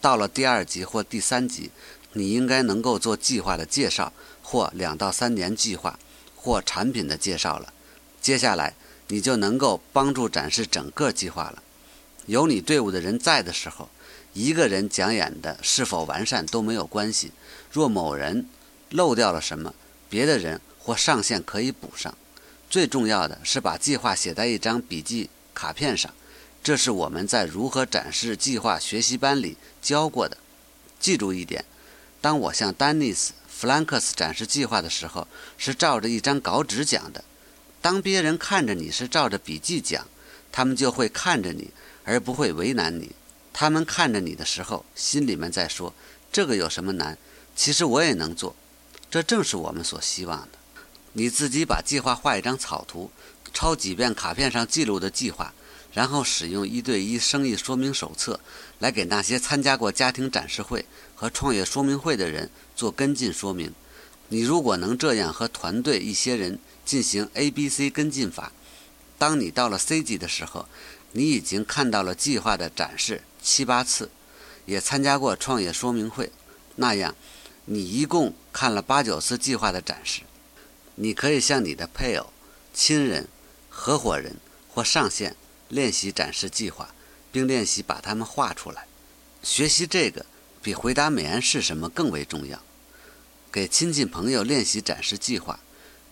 [0.00, 1.70] 到了第二级或第三级，
[2.12, 4.12] 你应该能够做计划的介绍。
[4.48, 5.98] 或两到三年计划，
[6.36, 7.72] 或产品的介绍了。
[8.22, 8.74] 接下来
[9.08, 11.60] 你就能够帮助展示整个计划了。
[12.26, 13.90] 有你队伍的人在的时候，
[14.34, 17.32] 一个人讲演的是否完善都没有关系。
[17.72, 18.48] 若某人
[18.90, 19.74] 漏掉了什么，
[20.08, 22.16] 别的人或上线可以补上。
[22.70, 26.14] 最重要的是把计划写在一张笔记卡片上，
[26.66, 30.36] 这是我们在如何展示计划学习班里教过的。
[30.98, 31.64] 记住一点：
[32.20, 33.34] 当我向丹尼斯。
[33.48, 37.22] 弗兰克斯展示计划的时候是照着一张稿纸讲的。
[37.80, 40.08] 当别人看着你是照着笔记讲，
[40.50, 41.70] 他们就会看着你，
[42.02, 43.12] 而不会为难你。
[43.52, 45.94] 他们看着你的时候，心里面在说
[46.32, 47.16] ：“这个有什么难？
[47.54, 48.56] 其实我也能做。”
[49.08, 50.58] 这正是我们所希望的。
[51.12, 53.12] 你自己把计划画一张草图，
[53.54, 55.54] 抄几遍卡片上记录的计划，
[55.96, 58.38] 然后使用一对一生意说明手册
[58.80, 62.50] 来给那些参加过家庭展示会和创业说明会的人。
[62.74, 63.72] 做跟进说明，
[64.28, 68.52] 你如果能这样和团队一些人进行 A、B、C 跟进法，
[69.16, 70.68] 当你到了 C 级的时候，
[71.12, 74.10] 你已经看到了计划的展示七八次，
[74.66, 76.30] 也参加过创业说明会，
[76.74, 77.14] 那样
[77.64, 80.20] 你一共看了八九次计划的展示，
[80.96, 82.26] 你可以向你的配偶、
[82.74, 83.26] 亲人、
[83.70, 84.36] 合伙人
[84.68, 85.34] 或上线
[85.68, 86.94] 练习展示计划，
[87.30, 88.86] 并练习把它们画出来，
[89.42, 90.26] 学习这个。
[90.62, 92.60] 比回答美安是什么更为重要。
[93.52, 95.60] 给亲戚朋友练习展示计划，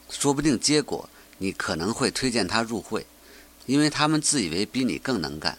[0.09, 3.05] 说不定结果你可能会推荐他入会，
[3.67, 5.59] 因为他们自以为比你更能干。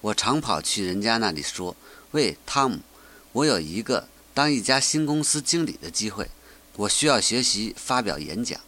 [0.00, 1.76] 我常跑去人家那里说
[2.12, 2.80] ：“喂，汤姆，
[3.32, 6.30] 我有一个当一家新公司经理的机会，
[6.76, 8.58] 我需要学习发表演讲，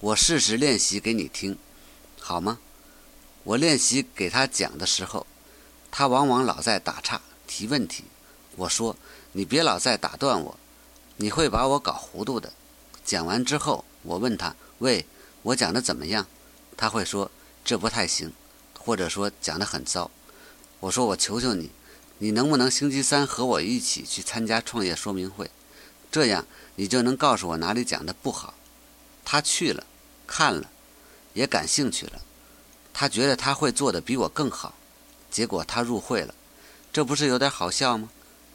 [0.00, 1.58] 我试试练习给你听，
[2.18, 2.58] 好吗？”
[3.48, 5.26] 我练习给他讲的时候，
[5.90, 8.04] 他往往老在打岔提问题。
[8.56, 8.94] 我说
[9.32, 10.58] ：“你别老在打断我，
[11.16, 12.52] 你会把我搞糊涂的。”
[13.06, 15.06] 讲完之后，我问他：“喂，
[15.40, 16.26] 我讲的怎么样？”
[16.76, 17.30] 他会说
[17.64, 18.34] ：“这不太行，
[18.78, 20.10] 或者说讲的很糟。”
[20.80, 21.70] 我说：“我求求你，
[22.18, 25.50] 你能不能星期三和我一起去参加创业说明会？
[26.12, 28.52] 这样你就能告诉我哪里讲的不好。”
[29.24, 29.86] 他去了，
[30.26, 30.70] 看了，
[31.32, 32.20] 也感兴趣了。
[33.00, 34.74] 他觉得他会做的比我更好，
[35.30, 36.34] 结果他入会了。
[36.92, 38.10] 这不是有点好笑吗？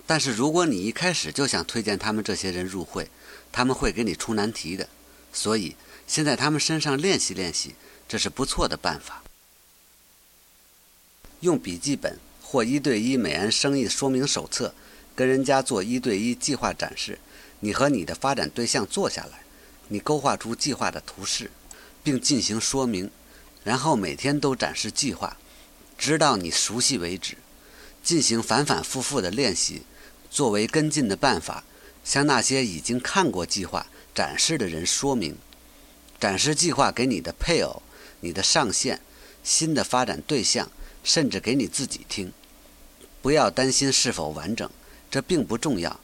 [0.06, 3.10] 但是如果你一开始就想推荐他们这些人入会，
[3.54, 4.90] 他们会给你出难题的。
[5.32, 7.76] 所以先在他们身上练习练习，
[8.06, 9.24] 这是不错的办法。
[11.40, 14.76] 用笔记本或一对一美安生意说明手册，
[15.16, 17.18] 跟人家做一对一计划展示。
[17.62, 19.46] 你和你的发展对象坐下来，
[19.88, 21.50] 你勾画出计划的图示，
[22.04, 23.10] 并进行说明，
[23.64, 25.38] 然后每天都展示计划，
[25.98, 27.38] 直到你熟悉为止，
[28.04, 29.84] 进行反反复复的练习。
[30.30, 31.64] 作为跟进的办法，
[32.04, 35.38] 向那些已经看过计划展示的人说明，
[36.20, 37.84] 展示计划给你的配偶、
[38.22, 39.00] 你的上线、
[39.44, 40.72] 新的发展对象，
[41.04, 42.34] 甚至给你自己听。
[43.22, 44.70] 不要担心是否完整，
[45.12, 46.00] 这并不重要。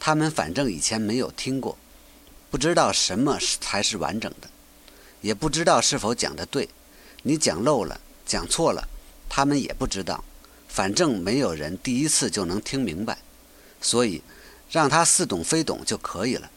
[0.00, 1.78] 他们反正以前没有听过，
[2.50, 4.48] 不知道什么才是完整的，
[5.20, 6.68] 也不知道是否讲得对。
[7.22, 8.88] 你讲漏了、讲错了，
[9.28, 10.24] 他们也不知道。
[10.68, 13.18] 反正没有人第一次就能听明白。
[13.80, 14.22] 所以，
[14.70, 16.50] 让他似懂非懂就可以了。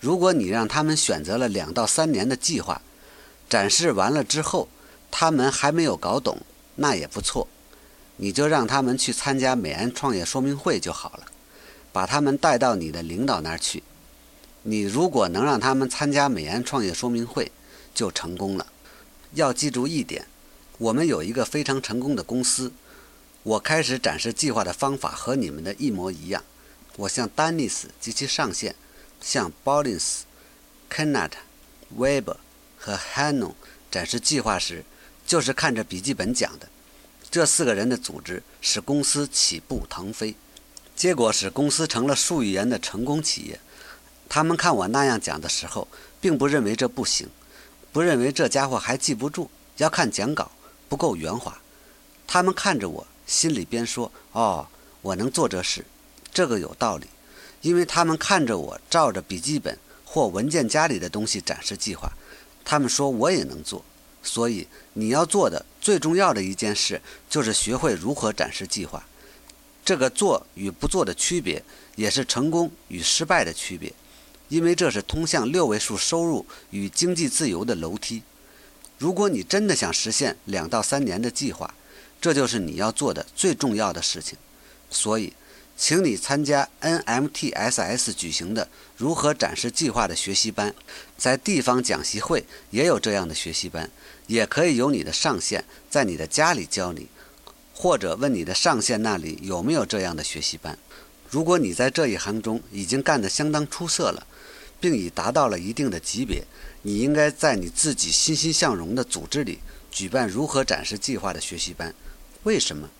[0.00, 2.82] 如果你让他们选择了两到三年的计划，
[3.48, 4.68] 展示完了之后，
[5.10, 6.38] 他们还没有搞懂，
[6.76, 7.48] 那也不错。
[8.16, 11.26] 你就让他们去参加美安创业说明会就好了，
[11.92, 13.82] 把他们带到你的领导那儿去。
[14.62, 17.50] 你如果能让他们参加美安创业说明会，
[17.94, 18.66] 就成功了。
[19.34, 20.26] 要记住一点，
[20.78, 22.72] 我们有一个非常成功的公司，
[23.42, 26.44] 我开始展示计划的方法和你们的一模一样。
[26.96, 28.76] 我向丹尼斯及其上线，
[29.20, 30.24] 向 b o l i n s、
[30.88, 31.32] Kenneth、
[31.96, 32.36] Weber
[32.78, 33.54] 和 Hannon
[33.90, 34.84] 展示计划时，
[35.26, 36.68] 就是看着笔记本讲的。
[37.28, 40.36] 这四个人的组织使公司起步腾飞，
[40.94, 43.58] 结果使公司成了数亿元的成功企业。
[44.28, 45.88] 他们看我那样讲的时候，
[46.20, 47.28] 并不认为这不行，
[47.94, 50.50] 不认为这家伙还记不住，要看讲稿
[50.88, 51.56] 不够圆滑。
[52.26, 54.66] 他们看着我，心里边说：“哦，
[55.00, 55.86] 我能做这事。”
[56.34, 57.06] 这个有道理，
[57.60, 62.10] 因为他们看着我照着笔记本或文件夹里的东西展示计划，
[62.64, 63.84] 他们说我也能做。
[64.24, 69.06] 所以你要做的最重要的一件事，就是学会如何展示计划。
[69.84, 71.62] 这个做与不做的区别，
[71.94, 73.94] 也是成功与失败的区别，
[74.54, 78.22] 因为这是通向六位数收入与经济自由的楼梯。
[78.98, 81.74] 如果你真的想实现两到三年的计划，
[82.20, 84.38] 这就是你要做的最重要的事情。
[84.88, 85.32] 所以。
[85.76, 90.72] 请你参加 NMTSS 举行的如何展示计划的学习班，
[91.18, 93.90] 在地方讲习会也有这样的学习班，
[94.28, 97.08] 也可以由你的上线在你的家里教你，
[97.74, 100.78] 或者问你的上线那里有没有这样的学习班。
[101.28, 104.24] 如果你在这一行中已经干得相当出色了，
[104.84, 106.44] 并已达到了一定的级别，
[106.82, 111.94] 你应该在你自己欣欣向荣的组织里举办如何展示计划的学习班。
[112.42, 112.90] 为什么？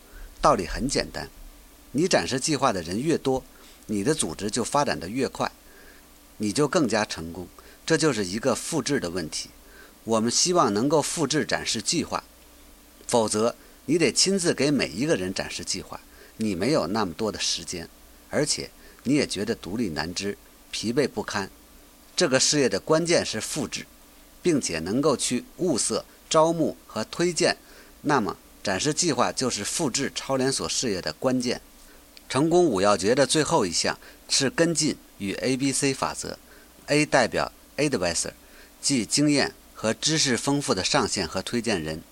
[0.41, 1.29] 道理很简单。
[1.93, 3.45] 你展示计划的人越多，
[3.89, 5.53] 你的组织就发展的越快，
[6.39, 7.47] 你就更加成功。
[7.85, 9.51] 这就是一个复制的问题。
[10.05, 12.25] 我们希望能够复制展示计划，
[13.07, 16.01] 否则你得亲自给每一个人展示计划，
[16.39, 17.87] 你没有那么多的时间，
[18.31, 18.71] 而且
[19.03, 20.39] 你也觉得独立难支、
[20.71, 21.51] 疲惫不堪。
[22.17, 23.87] 这个事业的关键是复制，
[24.43, 27.57] 并且能够去物色、招募和推荐。
[28.03, 31.61] 那么展示计划就是复制超连锁事业的关键。
[32.29, 33.99] 成功五要诀的最后一项
[34.29, 36.39] 是跟进与 A B C 法则。
[36.87, 38.33] A 代表 Advisor，
[38.81, 42.03] 即经验和知识丰富的上线和推荐人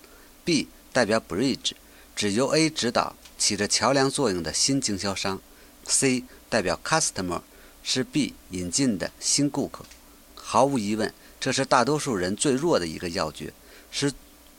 [0.45, 1.73] ；B 代表 Bridge，
[2.15, 5.39] 指由 A 指导、起着桥梁作用的新经销商
[5.85, 7.41] ；C 代表 Customer，
[7.83, 9.85] 是 B 引进的新顾客。
[10.33, 13.53] 毫无疑问，这是大多数人最弱的一个要诀，
[13.91, 14.11] 是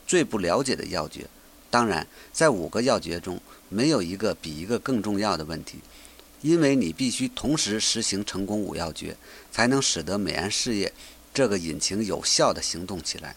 [0.07, 1.27] 最不了解的要诀。
[1.69, 5.79] 当然，在五个要诀中，没有一个比一个更重要的问题，
[6.41, 9.17] 因为你必须同时实行成功五要诀，
[9.51, 10.93] 才能使得美安事业
[11.33, 13.35] 这个引擎有效地行动起来。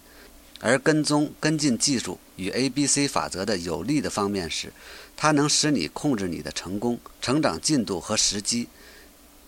[0.61, 4.73] 而跟踪跟进技术与 A、B、C 法则的有利的方面是，
[5.17, 8.69] 它能使你控制你的成功、成长进度和时机，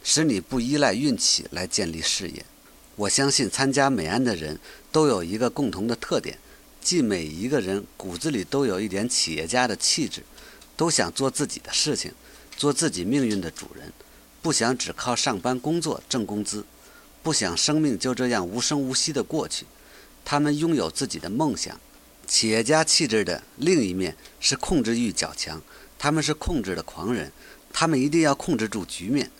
[0.03, 2.45] 使你不依赖运气来建立事业。
[2.97, 4.59] 我相信参加美安的人
[4.93, 6.39] 都有一个共同的特点。
[6.83, 10.23] 即每一个人骨子里都有一点企业家的气质，
[10.79, 12.11] 都想做自己的事情，
[12.57, 13.93] 做自己命运的主人，
[14.41, 16.65] 不想只靠上班工作挣工资，
[17.23, 19.67] 不想生命就这样无声无息地过去。
[20.25, 21.79] 他们拥有自己的梦想。
[22.27, 25.61] 企业家气质的另一面是控制欲较强，
[25.99, 27.31] 他们是控制的狂人，
[27.73, 29.31] 他们一定要控制住局面。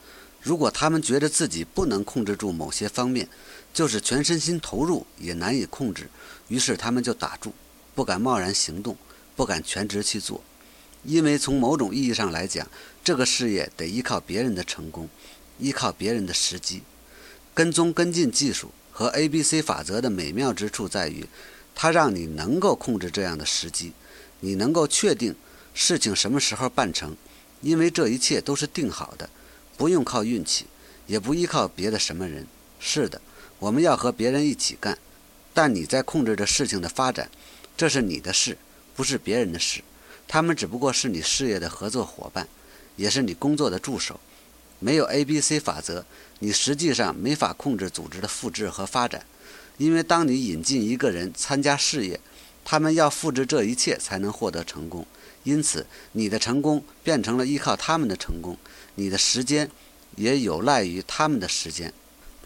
[0.43, 3.29] 如果他们觉得自己不能控制住某些方面，
[3.73, 6.09] 就是全身心投入也难以控制。
[6.49, 7.53] 于是他们就打住，
[7.95, 8.97] 不敢贸然行动，
[9.37, 10.43] 不敢全职去做，
[11.05, 12.67] 因为从某种意义上来讲，
[13.05, 15.09] 这个事业得依靠别人的成功，
[15.59, 16.83] 依靠别人的时机。
[17.53, 21.27] 跟踪跟进技术和 A、B、C 法则的美妙之处在于，
[21.75, 23.93] 它让你能够控制这样的时机，
[24.41, 25.35] 你能够确定
[25.75, 27.17] 事情什么时候办成，
[27.61, 29.29] 因为这一切都是定好的，
[29.81, 30.67] 不用靠运气，
[31.07, 32.47] 也不依靠别的什么人。
[32.79, 33.19] 是的，
[33.59, 34.99] 我们要和别人一起干。
[35.55, 37.31] 但你在控制着事情的发展，
[37.79, 38.59] 这是你的事，
[38.95, 39.83] 不是别人的事。
[40.29, 42.47] 他们只不过是你事业的合作伙伴，
[42.97, 44.21] 也是你工作的助手。
[44.81, 46.05] 没有 A、B、C 法则，
[46.41, 49.25] 你实际上没法控制组织的复制和发展。
[49.79, 52.21] 因为当你引进一个人参加事业，
[52.67, 55.07] 他们要复制这一切才能获得成功。
[55.45, 58.57] 因此，你的成功变成了依靠他们的成功，
[58.95, 59.71] 你的时间
[60.17, 61.93] 也有赖于他们的时间。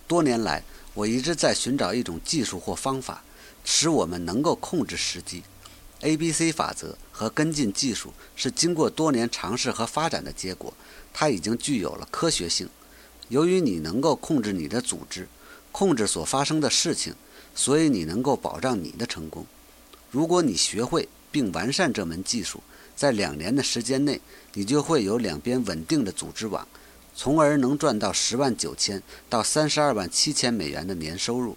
[0.07, 0.63] 多年来。
[0.95, 3.25] 我一直在寻找一种技术或方法，
[3.65, 5.43] 使我们能够控制时机。
[6.03, 10.73] A、B、C 法则和跟进技术是经过多年尝试和发展的结果，
[11.13, 12.69] 它已经具有了科学性。
[13.29, 15.27] 由于你能够控制你的组织，
[15.73, 17.17] 控制所发生的事情，
[17.57, 19.45] 所以你能够保障你的成功。
[20.13, 22.63] 如果你学会并完善这门技术，
[22.97, 24.21] 在两年的时间内，
[24.53, 26.67] 你就会有两边稳定的组织网。
[27.17, 31.57] 从而能赚到十万九千到三十二万七千美元的年收入。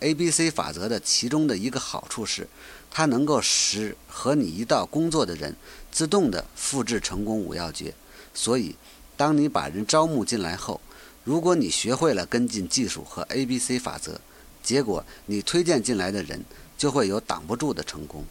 [0.00, 2.46] A、B、C 法则的其中的一个好处是，
[2.90, 5.56] 它能够使和你一道工作的人
[5.90, 7.94] 自动的复制成功五要诀。
[8.32, 8.76] 所以，
[9.16, 10.80] 当你把人招募进来后，
[11.24, 14.20] 如果你学会了跟进技术和 A、B、C 法则，
[14.62, 16.44] 结果你推荐进来的人
[16.76, 18.24] 就会有挡不住的成功。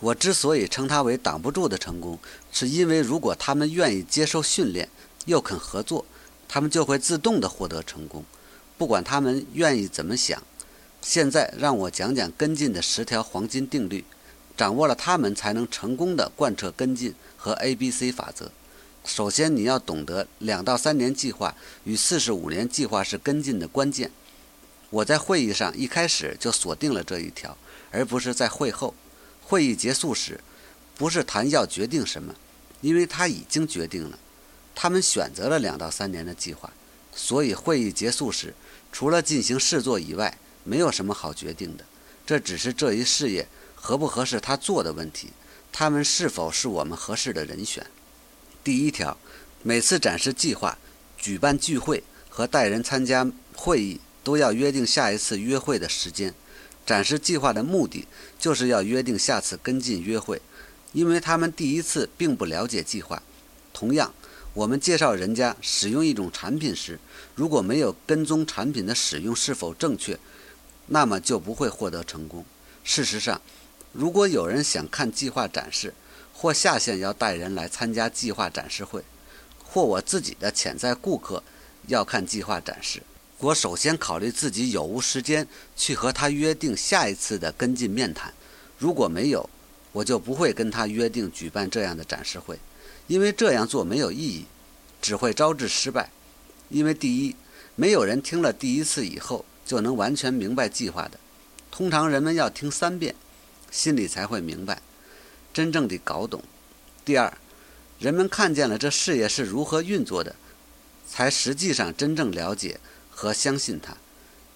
[0.00, 2.18] 我之所以称它为挡不住的成功，
[2.52, 4.88] 是因为如果他们愿意接受训练，
[5.24, 6.04] 又肯合作，
[6.46, 8.24] 他们就会自动的获得成功，
[8.76, 10.42] 不管他们愿意怎么想。
[11.00, 14.04] 现在让我讲讲跟进的十条黄金定律，
[14.56, 18.52] 掌握了它们才能成功的贯彻跟进和 A、B、C 法则。
[19.04, 21.54] 首先，你要懂得两到三年计划
[21.84, 24.10] 与四十五年计划是跟进的关键。
[24.90, 27.56] 我在会议上一开始就锁定了这一条，
[27.90, 28.92] 而不是在会后。
[29.48, 30.40] 会议结束时，
[30.96, 32.34] 不是谈要决定什么，
[32.80, 34.18] 因为他已经决定了。
[34.74, 36.72] 他们选择了两到三年的计划，
[37.14, 38.52] 所以会议结束时，
[38.90, 41.84] 除了进行试做以外，没有什么好决定的，
[42.26, 45.28] 这只是这一事业合不合适他做的问题。
[45.70, 47.86] 他们是否是我们合适的人选？
[48.64, 49.16] 第一条，
[49.62, 50.76] 每次展示计划、
[51.16, 56.34] 举办聚会和带人参加会议，都要约定下一次约会的时间。
[56.86, 58.06] 展示计划的目的
[58.38, 60.40] 就是要约定下次跟进约会，
[60.92, 63.20] 因为他们第一次并不了解计划。
[63.72, 64.14] 同样，
[64.54, 66.98] 我们介绍人家使用一种产品时，
[67.34, 70.16] 如果没有跟踪产品的使用是否正确，
[70.86, 72.44] 那么就不会获得成功。
[72.84, 73.42] 事实上，
[73.92, 75.92] 如果有人想看计划展示，
[76.32, 79.02] 或下线要带人来参加计划展示会，
[79.64, 81.42] 或我自己的潜在顾客
[81.88, 83.02] 要看计划展示，
[83.38, 85.46] 我首先考虑自己有无时间
[85.76, 88.32] 去和他约定下一次的跟进面谈。
[88.78, 89.48] 如果没有，
[89.92, 92.58] 我就不会跟他约定举办这样的展示会，
[93.06, 94.46] 因为这样做没有意义，
[95.02, 96.10] 只会招致失败。
[96.70, 97.36] 因为第一，
[97.74, 101.18] 没有人听了第一次以后就能完全明白计划的，
[101.70, 103.14] 通常人们要听三遍，
[103.70, 104.80] 心里才会明白，
[105.52, 106.42] 真正的搞懂。
[107.04, 107.36] 第二，
[107.98, 110.34] 人们看见了这事业是如何运作的，
[111.06, 112.80] 才实际上真正了解
[113.16, 113.96] 和相信他。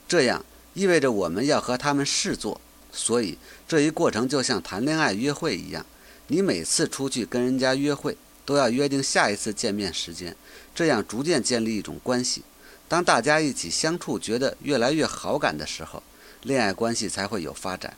[0.06, 0.44] 这样
[0.74, 2.60] 意味着我们要和他们试做，
[2.92, 5.84] 所以这一过程就像谈恋爱约会一样，
[6.28, 8.16] 你每次出去跟人家约会。
[8.46, 10.34] 都要约定下一次见面时间，
[10.74, 12.42] 这样逐渐建立一种关系。
[12.88, 16.02] 当大家一起相处，觉得越来越好感的时候，
[16.42, 17.96] 恋爱关系才会有发展。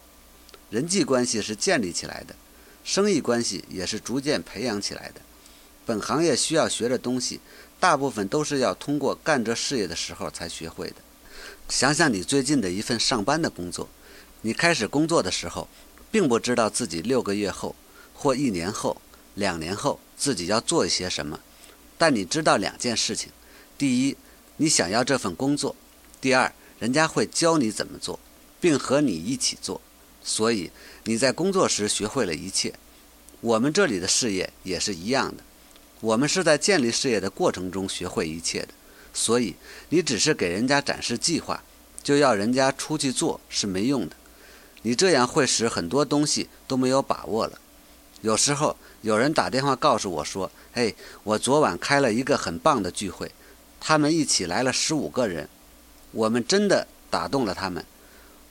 [0.68, 2.34] 人际关系是建立起来的，
[2.84, 5.22] 生意关系也是逐渐培养起来的。
[5.86, 7.40] 本行业需要学的东西，
[7.82, 10.94] 大部分都是要通过干这事业的时候才学会的。
[11.68, 13.88] 想想你最近的一份上班的工作，
[14.42, 15.66] 你开始工作的时候，
[16.08, 17.74] 并不知道自己六个月后
[18.14, 19.02] 或一年后。
[19.34, 21.40] 两年后自己要做一些什么，
[21.98, 23.32] 但你知道两件事情：
[23.76, 24.16] 第一，
[24.58, 25.74] 你想要这份工作；
[26.20, 28.20] 第二，人家会教你怎么做，
[28.60, 29.80] 并和你一起做。
[30.22, 30.70] 所以
[31.02, 32.74] 你在工作时学会了一切。
[33.40, 35.42] 我们这里的事业也是一样的，
[36.02, 38.68] 我们是在建立事业的过程中学会一切的。
[39.14, 39.56] 所以
[39.88, 41.62] 你只是给人家展示计划，
[42.02, 44.14] 就要人家出去做是没用的。
[44.82, 47.58] 你这样会使很多东西都没有把握了。
[48.20, 48.76] 有时候。
[49.02, 53.32] 有人打电话告诉我说：“哎，我昨晚开了一个很棒的聚会，
[53.80, 55.48] 他们一起来了十五个人，
[56.12, 57.84] 我们真的打动了他们。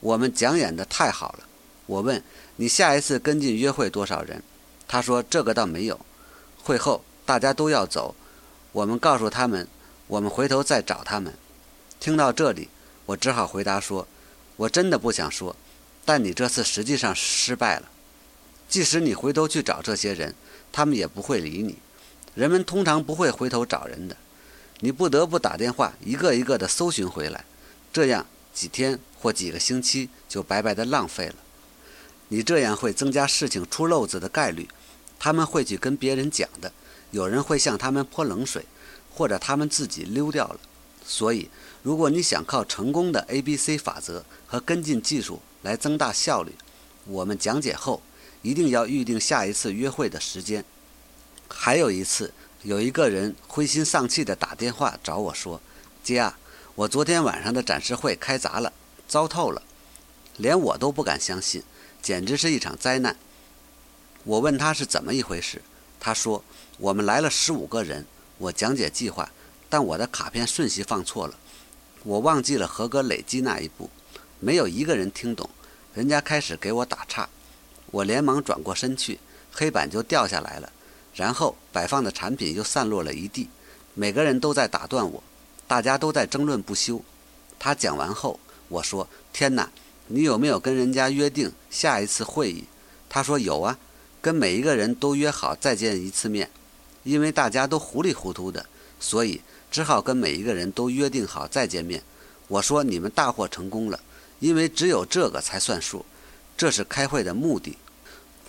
[0.00, 1.48] 我们讲演的太好了。”
[1.88, 2.22] 我问
[2.56, 4.42] ：“你下一次跟进约会多少人？”
[4.86, 5.98] 他说：“这个倒没有。
[6.62, 8.14] 会后大家都要走，
[8.72, 9.66] 我们告诉他们，
[10.06, 11.32] 我们回头再找他们。”
[11.98, 12.68] 听到这里，
[13.06, 14.06] 我只好回答说
[14.56, 15.56] ：“我真的不想说，
[16.04, 17.88] 但你这次实际上失败了。”
[18.68, 20.34] 即使你回头去找这些人，
[20.70, 21.78] 他们也不会理你。
[22.34, 24.14] 人们通常不会回头找人的，
[24.80, 27.46] 你不得不打电话一个一个的搜寻回来，
[27.90, 31.36] 这样几天或几个星期就白白的浪费了。
[32.28, 34.68] 你这样会增加事情出漏子的概率，
[35.18, 36.72] 他们会去跟别人讲的，
[37.12, 38.66] 有人会向他们泼冷水，
[39.14, 40.58] 或者他们自己溜掉了。
[41.06, 41.48] 所以，
[41.84, 46.52] 如果你想靠成功的 A、B、C 法则和跟进技术来增大效率，
[47.06, 48.02] 我们讲解后。
[48.44, 50.64] 一定要预定下一次约会的时间。
[51.46, 55.60] 还有一次，有一个人灰心丧气地打电话找我说
[56.02, 56.36] ：“姐啊，
[56.74, 58.72] 我昨天晚上的展示会开砸了，
[59.06, 59.62] 糟透了，
[60.38, 61.62] 连我都不敢相信，
[62.02, 63.16] 简直是一场灾难。”
[64.26, 65.62] 我问他是怎么一回事，
[66.00, 66.42] 他说
[66.78, 68.04] ：“我们来了十五个人，
[68.38, 69.30] 我讲解计划，
[69.68, 71.34] 但我的卡片顺序放错了，
[72.02, 73.88] 我忘记了合格累积那一步，
[74.40, 75.48] 没有一个人听懂，
[75.94, 77.28] 人家开始给我打岔。”
[77.92, 79.20] 我连忙转过身去，
[79.52, 80.72] 黑板就掉下来了，
[81.14, 83.50] 然后摆放的产品又散落了一地。
[83.92, 85.22] 每个人都在打断我，
[85.68, 87.02] 大家都在争论不休。
[87.58, 89.70] 他讲完后，我说：“天哪，
[90.06, 92.64] 你有没有跟人家约定下一次会议？
[93.10, 93.78] 他说有啊，
[94.22, 96.50] 跟每一个人都约好再见一次面。
[97.04, 98.66] 因为大家都糊里糊涂的，
[99.00, 99.40] 所以
[99.70, 102.02] 只好跟每一个人都约定好再见面。
[102.48, 104.00] 我说你们大获成功了，
[104.40, 106.04] 因为只有这个才算数。
[106.56, 107.78] 这是开会的目的。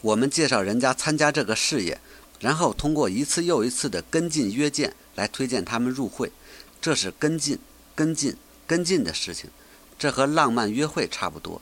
[0.01, 1.99] 我们介绍人家参加这个事业，
[2.39, 6.31] 然后通过一次又一次的跟进约见来推荐他们入会。
[6.81, 7.57] 这是跟进、
[7.95, 8.35] 跟进、
[8.67, 9.49] 跟进的事情。
[9.97, 11.61] 这和浪漫约会差不多。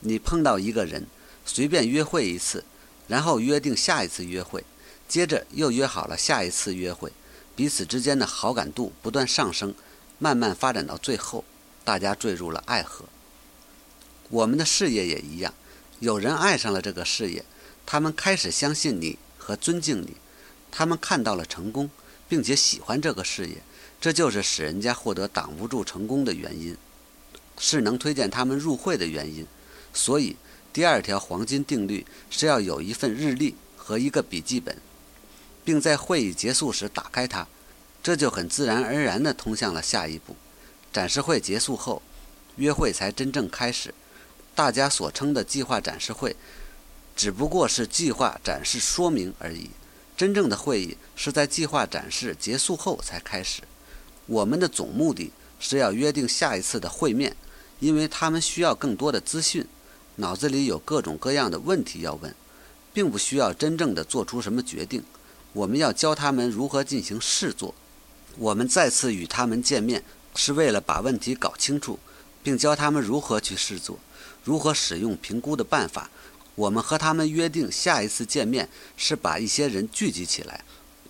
[0.00, 1.06] 你碰到一个人，
[1.44, 2.64] 随便约会一次，
[3.06, 4.64] 然后约定下一次约会。
[5.08, 7.12] 接着又约好了下一次约会，
[7.54, 9.74] 彼此之间的好感度不断上升，
[10.18, 11.44] 慢慢发展到最后，
[11.84, 13.04] 大家坠入了爱河。
[14.28, 15.54] 我们的事业也一样，
[16.00, 17.44] 有人爱上了这个事业，
[17.86, 20.16] 他们开始相信你和尊敬你，
[20.72, 21.88] 他们看到了成功，
[22.28, 23.62] 并且喜欢这个事业，
[24.00, 26.76] 这就是使人家获得挡不住成功的原因，
[27.58, 29.46] 是能推荐他们入会的原因。
[29.94, 30.36] 所以，
[30.72, 34.76] 第二条黄金定律是要有一份日历和一个笔记本。
[35.66, 37.48] 并在会议结束时打开它，
[38.00, 40.36] 这就很自然而然地通向了下一步。
[40.92, 42.00] 展示会结束后，
[42.54, 43.92] 约会才真正开始。
[44.54, 46.36] 大家所称的计划展示会，
[47.16, 49.70] 只不过是计划展示说明而已。
[50.16, 53.62] 真正的会议是在计划展示结束后才开始。
[54.26, 57.34] 我们的总目的是要约定下一次的会面，
[57.80, 59.66] 因为他们需要更多的资讯，
[60.14, 62.32] 脑子里有各种各样的问题要问，
[62.94, 65.02] 并不需要真正的做出什么决定。
[65.56, 67.74] 我们要教他们如何进行试做。
[68.36, 70.04] 我们再次与他们见面，
[70.34, 71.98] 是为了把问题搞清楚，
[72.42, 73.98] 并教他们如何去试做，
[74.44, 76.10] 如何使用评估的办法。
[76.56, 80.62] 我们和他们约定下一次见面是把一些人聚集起来，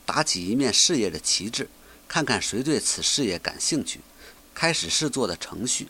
[0.04, 1.68] 打起一面事业的旗帜，
[2.06, 3.98] 看看谁对此事业感兴趣，
[4.54, 5.88] 开始试做的程序。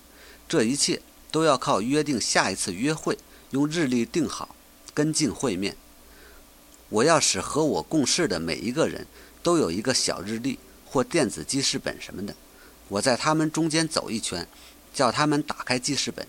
[0.48, 3.18] 这一切都要靠约定下一次约会，
[3.50, 4.54] 用日历定好，
[4.94, 5.76] 跟进会面。
[6.88, 9.06] 我要使和我共事的每一个人
[9.42, 12.34] 都有一个小日历或电子记事本什么的。
[12.88, 14.46] 我在他们中间走一圈，
[14.94, 16.26] 叫他们打开记事本。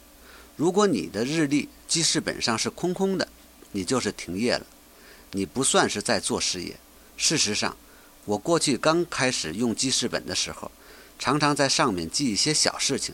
[0.56, 3.28] 如果你的日历记事本上是空空的，
[3.72, 4.66] 你就是停业了，
[5.32, 6.78] 你不算是在做事业。
[7.16, 7.78] 事实上，
[8.26, 10.72] 我过去刚开始用记事本的时候，
[11.20, 13.14] 常常在上面记一些小事情，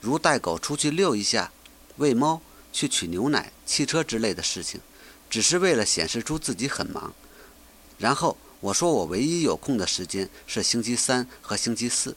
[0.00, 1.52] 如带狗出去遛一下、
[1.96, 2.40] 喂猫、
[2.72, 4.80] 去取牛奶、汽车之类的事情。
[5.30, 7.12] 只是为了显示出自己很忙，
[7.98, 12.16] 然后我说我唯一有空的时间是星期三和星期四。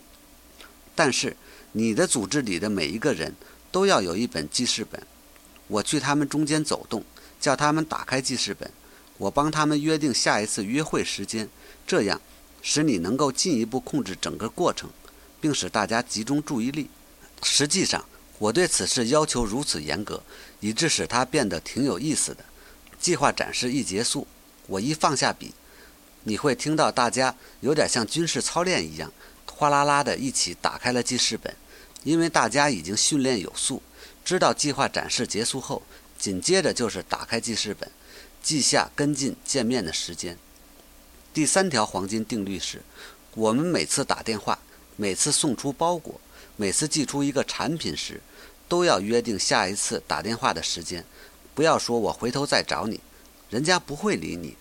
[0.95, 1.35] 但是
[1.71, 3.35] 你的组织里的每一个人
[3.71, 5.01] 都要有一本记事本，
[5.67, 7.03] 我去他们中间走动，
[7.39, 8.69] 叫他们打开记事本，
[9.17, 11.49] 我帮他们约定下一次约会时间，
[11.87, 12.21] 这样
[12.61, 14.89] 使你能够进一步控制整个过程，
[15.39, 16.89] 并使大家集中注意力。
[17.43, 18.05] 实际上，
[18.37, 20.21] 我对此事要求如此严格，
[20.59, 22.45] 以致使它变得挺有意思的。
[23.01, 24.27] 计划展示一结束，
[24.67, 25.53] 我一放下笔，
[26.23, 29.11] 你会听到大家有点像军事操练一样，
[29.47, 31.53] 哗啦啦的一起打开了记事本，
[32.03, 33.81] 因为大家已经训练有素，
[34.23, 35.81] 知道计划展示结束后，
[36.19, 37.89] 紧接着就是打开记事本，
[38.43, 40.37] 记下跟进见面的时间。
[41.33, 42.83] 第三条黄金定律是：
[43.33, 44.59] 我们每次打电话，
[44.95, 46.21] 每次送出包裹，
[46.55, 48.21] 每次寄出一个产品时，
[48.67, 51.03] 都要约定下一次打电话的时间。
[51.53, 52.99] 不要说我回头再找你，
[53.49, 54.55] 人家不会理你。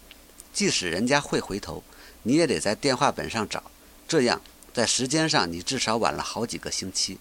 [0.53, 1.85] 即使人家会回头，
[2.25, 3.71] 你也得在电话本上找，
[4.09, 4.43] 这样
[4.75, 7.19] 在时间上你至少晚了好几个星期。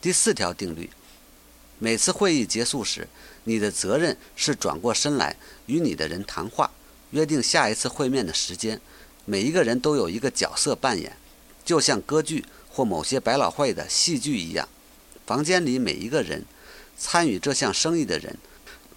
[0.00, 0.88] 第四条定律：
[1.80, 3.08] 每次会议结束时，
[3.42, 5.36] 你的责任是转过身来
[5.66, 6.70] 与你的人谈话，
[7.10, 8.80] 约定下一次会面的时间。
[9.24, 11.16] 每一个人都有一个角色扮演，
[11.64, 14.68] 就像歌剧或某些百老汇的戏剧一样。
[15.26, 16.44] 房间里每一个人
[16.96, 18.38] 参与这项生意的人。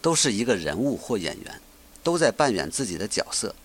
[0.01, 1.61] 都是一个人物或演员，
[2.03, 3.55] 都在扮演自己的角色。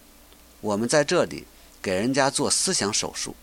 [0.60, 1.44] 我们在这里
[1.80, 3.34] 给人家做思想手术。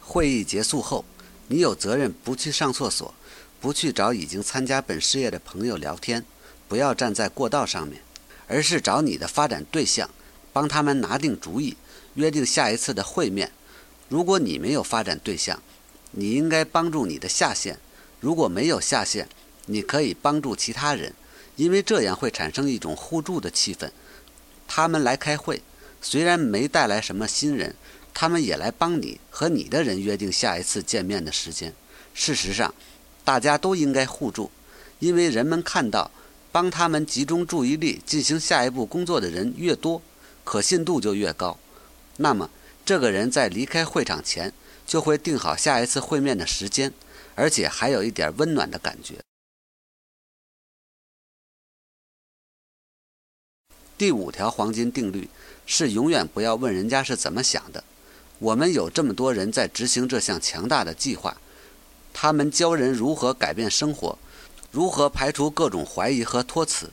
[0.00, 1.04] 会议结束后，
[1.48, 3.12] 你有责任不去上厕所，
[3.60, 6.24] 不去找已经参加本事业的朋友聊天，
[6.66, 8.00] 不要站在过道上面，
[8.46, 10.08] 而是找你的发展对象，
[10.52, 11.76] 帮他们拿定主意，
[12.14, 13.52] 约定下一次的会面。
[14.08, 15.62] 如果你没有发展对象，
[16.12, 17.76] 你应该帮助你的下线；
[18.20, 19.28] 如果没有下线，
[19.66, 21.14] 你可以帮助其他人。
[21.58, 23.90] 因为这样会产生一种互助的气氛。
[24.68, 25.60] 他们来开会，
[26.00, 27.74] 虽然没带来什么新人，
[28.14, 31.74] 他们也来帮你和你的人约定下一次见面的时间。
[32.14, 32.72] 事实上，
[33.24, 34.52] 大家都应该互助，
[35.00, 36.12] 因为人们看到
[36.52, 40.00] 帮他们集中注意力进行下一步工作的人越多，
[40.44, 41.58] 可信度就越高。
[42.18, 42.48] 那么，
[42.84, 44.52] 这个人在离开会场前
[44.86, 46.92] 就会定好下一次会面的时间，
[47.34, 49.16] 而且还有一点温暖的感觉。
[53.98, 55.28] 第五条黄金定律
[55.66, 57.82] 是永远不要问人家是怎么想的。
[58.38, 61.36] 我们有这么多人在执行这项强大的计划，
[62.14, 64.16] 他们教人如何改变生活，
[64.70, 66.90] 如何排除各种怀疑和托词，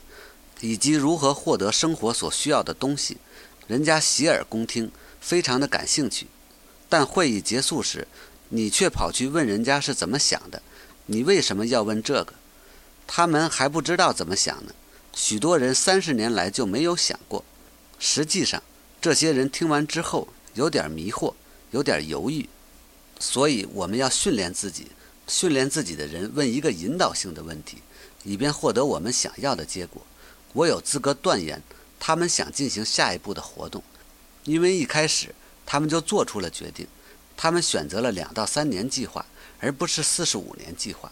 [0.60, 3.18] 以及如何获得生活所需要的东西。
[3.68, 4.90] 人家洗耳恭听，
[5.20, 6.26] 非常的感兴趣。
[6.88, 8.08] 但会议结束时，
[8.48, 10.60] 你却跑去问人家是怎么想的。
[11.06, 12.34] 你为什么要问这个？
[13.06, 14.72] 他们还不知道怎么想呢。
[15.16, 17.42] 许多人三十年来就没有想过。
[17.98, 18.62] 实际上，
[19.00, 21.32] 这些人听完之后有点迷惑，
[21.70, 22.46] 有点犹豫。
[23.18, 24.88] 所以我们要训练自己，
[25.26, 27.78] 训练自己的人问一个引导性的问题，
[28.24, 30.02] 以便获得我们想要的结果。
[30.52, 31.62] 我有资格断言，
[31.98, 33.82] 他们想进行下一步的活动，
[34.44, 36.86] 因为一开始他们就做出了决定。
[37.38, 39.24] 他们选择了两到三年计划，
[39.60, 41.10] 而不是四十五年计划。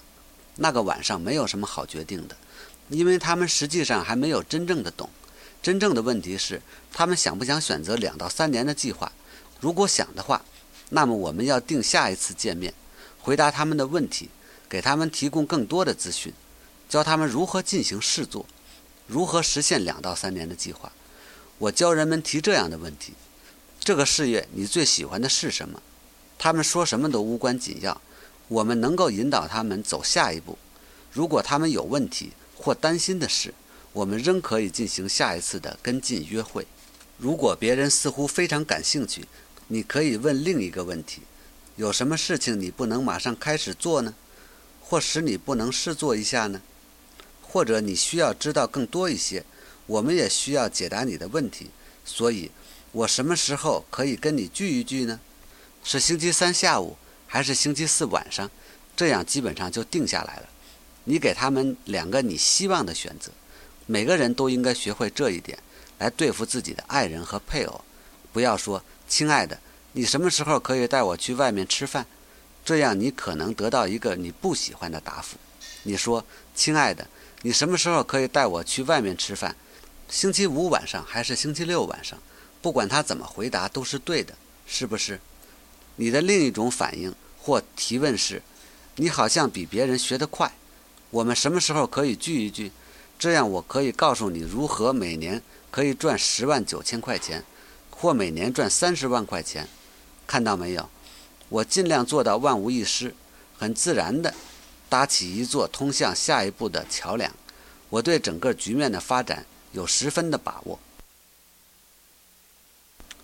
[0.56, 2.36] 那个晚上没有什么好决定的。
[2.88, 5.08] 因为他们实际上还没有真正的懂，
[5.62, 6.60] 真正的问题是
[6.92, 9.10] 他们想不想选择两到三年的计划。
[9.60, 10.44] 如果想的话，
[10.90, 12.74] 那么我们要定下一次见面，
[13.20, 14.28] 回答他们的问题，
[14.68, 16.32] 给他们提供更多的资讯，
[16.88, 18.44] 教他们如何进行试做，
[19.06, 20.92] 如何实现两到三年的计划。
[21.58, 23.14] 我教人们提这样的问题：
[23.80, 25.80] 这个事业你最喜欢的是什么？
[26.36, 27.98] 他们说什么都无关紧要，
[28.48, 30.58] 我们能够引导他们走下一步。
[31.10, 32.32] 如果他们有问题，
[32.64, 33.52] 或担心的事，
[33.92, 36.66] 我们仍可以进行下一次的跟进约会。
[37.18, 39.26] 如果别人似乎非常感兴趣，
[39.68, 41.20] 你可以问另一个问题：
[41.76, 44.14] 有什么事情你不能马上开始做呢？
[44.80, 46.62] 或使你不能试做一下呢？
[47.42, 49.44] 或者你需要知道更多一些？
[49.84, 51.68] 我们也需要解答你的问题。
[52.02, 52.50] 所以，
[52.92, 55.20] 我什么时候可以跟你聚一聚呢？
[55.82, 56.96] 是星期三下午，
[57.26, 58.50] 还是星期四晚上？
[58.96, 60.48] 这样基本上就定下来了。
[61.04, 63.30] 你给他们两个你希望的选择，
[63.86, 65.58] 每个人都应该学会这一点，
[65.98, 67.84] 来对付自己的爱人和配偶。
[68.32, 69.58] 不要说“亲爱的，
[69.92, 72.06] 你什么时候可以带我去外面吃饭？”
[72.64, 75.36] 这样你可能得到一个你不喜欢的答复。
[75.82, 76.24] 你说
[76.56, 77.06] “亲爱的，
[77.42, 79.54] 你什么时候可以带我去外面吃饭？
[80.08, 82.18] 星期五晚上还是星期六晚上？”
[82.62, 84.34] 不管他怎么回答都是对的，
[84.66, 85.20] 是不是？
[85.96, 88.40] 你的另一种反应或提问是
[88.96, 90.50] ：“你好像比别人学得快。”
[91.14, 92.72] 我们什么时候可以聚一聚？
[93.20, 95.40] 这样我可以告诉你如何每年
[95.70, 97.44] 可以赚十万九千块钱，
[97.88, 99.68] 或每年赚三十万块钱。
[100.26, 100.90] 看到没有？
[101.50, 103.14] 我尽量做到万无一失，
[103.56, 104.34] 很自然地
[104.88, 107.32] 搭起一座通向下一步的桥梁。
[107.90, 110.80] 我对整个局面的发展有十分的把握。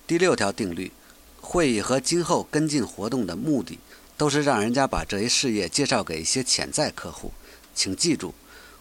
[0.06, 0.92] 第六条定律：
[1.40, 3.80] 会议和今后跟进活动的目的，
[4.16, 7.32] 都是让人家把这一事业介绍给一些潜在客户。
[7.74, 8.34] 请记住，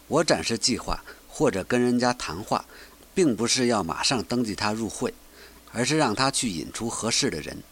[0.08, 2.64] 我展示计划或者跟人家谈话，
[3.14, 5.14] 并不是要马上登记他入会，
[5.72, 7.62] 而是让他去引出合适的人。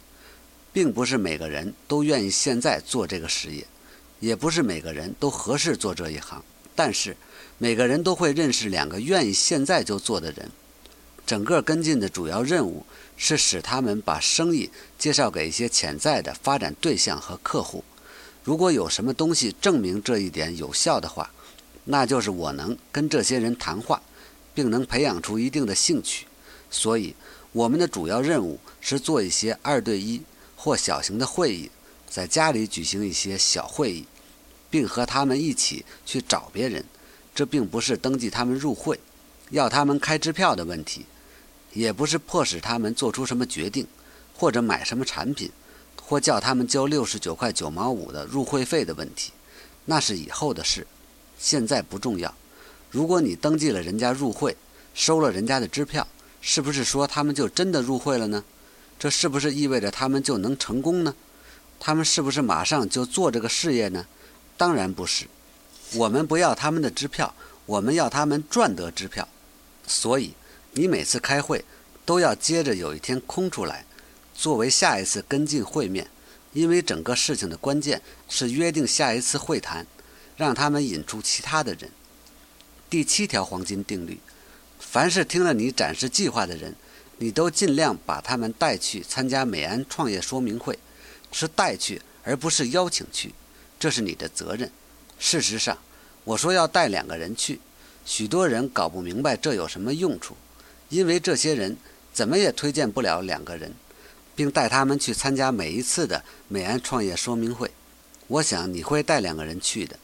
[0.71, 3.67] 并不是每个人都愿意现在做这个事业，
[4.21, 6.45] 也不是每个人都合适做这一行。
[6.77, 7.17] 但是，
[7.57, 10.53] 每个人都会认识两个愿意现在就做的人。
[11.27, 17.83] 整个跟进的主要任务是使他们把生意介绍给一些潜在的发展对象和客户。
[18.49, 21.31] 如果有什么东西证明这一点有效的话，
[21.85, 24.01] 那就是我能跟这些人谈话，
[24.55, 26.27] 并能培养出一定的兴趣。
[26.71, 27.15] 所以，
[27.53, 30.23] 我们的主要任务是做一些二对一
[30.57, 31.71] 或小型的会议，
[32.09, 34.07] 在家里举行一些小会议，
[34.71, 36.83] 并和他们一起去找别人。
[37.35, 38.99] 这并不是登记他们入会、
[39.51, 41.05] 要他们开支票的问题，
[41.75, 43.87] 也不是迫使他们做出什么决定
[44.35, 45.51] 或者买什么产品。
[46.09, 49.31] 或叫他们交六十九块九毛五的入会费的问题，
[49.85, 50.87] 那是以后的事，
[51.39, 52.35] 现在不重要。
[52.91, 54.57] 如果你登记了人家入会，
[54.95, 56.09] 收了人家的支票，
[56.41, 58.43] 是不是说他们就真的入会了呢？
[58.99, 61.15] 这是不是意味着他们就能成功呢？
[61.79, 64.07] 他们是不是马上就做这个事业呢？
[64.57, 65.27] 当然不是。
[65.93, 67.35] 我们不要他们的支票，
[67.67, 69.29] 我们要他们赚得支票。
[69.87, 70.33] 所以，
[70.73, 71.63] 你每次开会
[72.07, 73.85] 都要接着有一天空出来。
[74.39, 76.07] 作为下一次跟进会面，
[76.53, 79.85] 因为整个事情的关键是约定下一次会谈，
[80.37, 81.91] 让他们引出其他的人。
[82.89, 84.21] 第七条黄金定律：
[84.79, 86.77] 凡是听了你展示计划的人，
[87.17, 90.79] 你都尽量把他们带去参加美安创业说明会，
[91.33, 93.35] 是带去而不是邀请去，
[93.81, 94.71] 这是你的责任。
[95.19, 95.77] 事实上，
[96.23, 97.59] 我说要带两个人去，
[98.05, 100.37] 许多人搞不明白这有什么用处，
[100.91, 101.77] 因为这些人
[102.13, 103.75] 怎么也推荐不了两个人。
[104.39, 107.73] 并带他们去参加每一次的美安创业说明会。
[108.29, 109.99] 我想你会带两个人去的，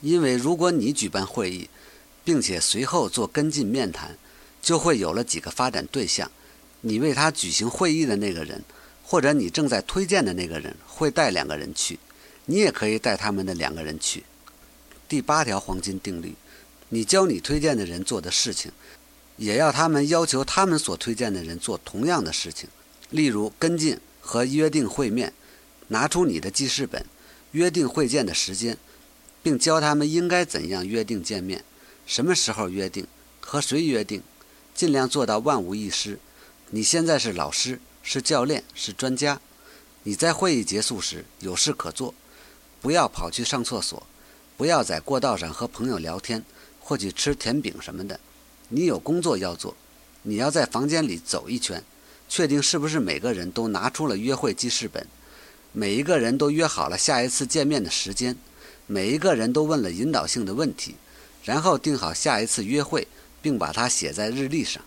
[0.00, 1.68] 因为如果你举办会议，
[2.22, 4.16] 并且随后做跟进面谈，
[4.62, 6.30] 就会有了几个发展对象。
[6.82, 8.62] 你为他举行会议的那个人，
[9.02, 11.98] 或者你正在推荐的那个人，会带两个人去，
[12.46, 14.22] 你也可以带他们的两个人去。
[15.08, 16.36] 第八条黄金定律：
[16.90, 18.70] 你教你推荐的人做的事情，
[19.38, 22.68] 也要他们要求他们所推荐的人做同样的事情。
[23.12, 25.34] 例如，跟进和约定会面，
[25.88, 27.04] 拿出你的记事本，
[27.52, 28.78] 约定会见的时间，
[29.42, 31.62] 并教他们应该怎样约定见面，
[32.06, 33.06] 什么时候约定，
[33.38, 34.22] 和谁约定，
[34.74, 36.18] 尽量做到万无一失。
[36.70, 39.38] 你现在是老师，是教练，是专家。
[40.04, 42.14] 你在会议结束时有事可做，
[42.80, 44.06] 不要跑去上厕所，
[44.56, 46.42] 不要在过道上和朋友聊天
[46.80, 48.18] 或去吃甜饼什么的。
[48.70, 49.76] 你有工作要做，
[50.22, 51.84] 你要在房间里走一圈，
[52.34, 55.06] 确定是不是每个人都拿出了约会记事本，
[55.70, 58.38] 每一个人都约好了下一次见面的时间，
[58.86, 60.94] 每一个人都问了引导性的问题，
[61.44, 63.06] 然后定好下一次约会，
[63.42, 64.82] 并把它写在日历上。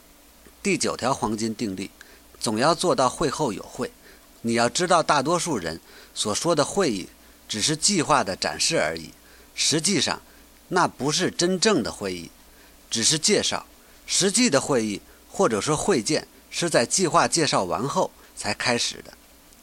[0.64, 1.92] 第九条黄金定律：
[2.40, 3.92] 总要做到会后有会。
[4.42, 5.80] 你要知道，大多数人
[6.16, 7.10] 所说的会议
[7.48, 9.12] 只是计划的展示而已，
[9.54, 10.20] 实际上
[10.70, 12.32] 那不是真正的会议，
[12.90, 13.68] 只是介绍。
[14.08, 16.28] 实际的会议或者说会见
[16.58, 19.12] 是在计划介绍完后才开始的。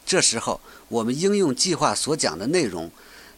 [0.05, 2.91] 这时候，我们应用计划所讲的内容，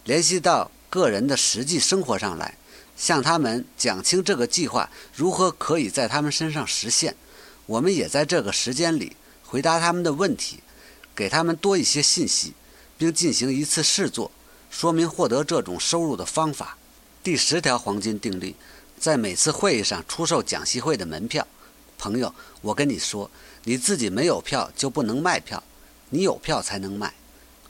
[0.04, 2.58] 联系到个人的实际生活上来，
[2.98, 7.16] 向他们讲清这个计划如何可以在他们身上实现。
[7.64, 10.58] 我们也在这个时间里回答他们的问题，
[11.14, 12.52] 给他们多一些信息，
[12.98, 14.30] 并进行一次试做，
[14.70, 16.76] 说明获得这种收入的方法。
[17.22, 18.54] 第十条黄金定律：
[19.00, 21.46] 在每次会议上出售讲习会的门票。
[21.98, 23.30] 朋友，我跟你说，
[23.64, 25.62] 你自己没有票就不能卖票，
[26.10, 27.14] 你有票才能卖。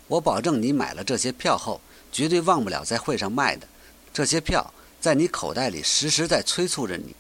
[0.09, 1.81] 我保证，你买了这些票后，
[2.13, 3.67] 绝对忘不了在会上卖的。
[4.13, 7.15] 这些票在你口袋里时时在催促着你，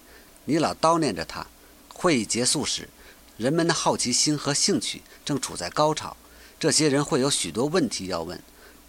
[0.44, 1.46] 你老叨念着它。
[1.92, 2.88] 会议结束时，
[3.36, 6.16] 人们的好奇心和兴趣正处在高潮。
[6.58, 8.40] 这些人会有许多问题要问，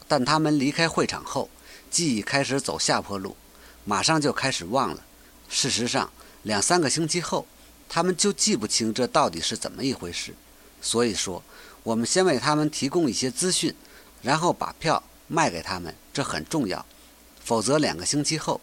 [0.07, 1.49] 但他们离开会场后，
[1.89, 3.35] 记忆开始走下坡路，
[3.83, 5.03] 马上就开始忘了。
[5.49, 6.11] 事实上，
[6.43, 7.47] 两三个星期后，
[7.89, 10.33] 他们就记不清这到底是怎么一回事。
[10.81, 11.43] 所以说，
[11.83, 13.73] 我们先为他们提供一些资讯，
[14.21, 16.85] 然后把票卖给他们，这很重要。
[17.43, 18.61] 否则，两个星期后，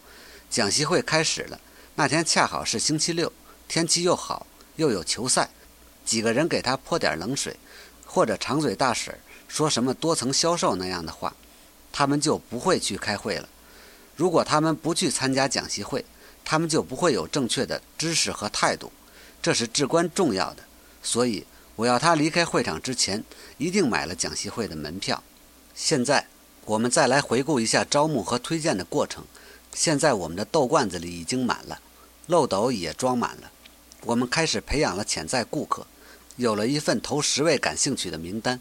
[0.49, 1.59] 讲习会开始了，
[1.97, 3.33] 那天恰好是星期六。
[3.67, 4.47] 天气又好，
[4.77, 5.49] 又有球赛，
[6.05, 7.57] 几个人给他泼点冷水，
[8.05, 9.19] 或者长嘴大婶
[9.49, 11.35] 说什么多层销售那样的话，
[11.91, 13.49] 他们就不会去开会了。
[14.15, 16.05] 如果他们不去参加讲习会，
[16.45, 18.93] 他们就不会有正确的知识和态度，
[19.45, 20.65] 这是至关重要的。
[21.03, 21.45] 所以
[21.77, 23.23] 我要他离开会场之前，
[23.59, 25.23] 一定买了讲习会的门票。
[25.75, 26.27] 现在
[26.65, 29.23] 我们再来回顾一下招募和推荐的过程。
[29.75, 31.79] 现在我们的豆罐子里已经满了，
[32.29, 33.53] 漏斗也装满了。
[34.07, 35.87] 我们开始培养了潜在顾客，
[36.37, 38.59] 有了一份头十位感兴趣的名单，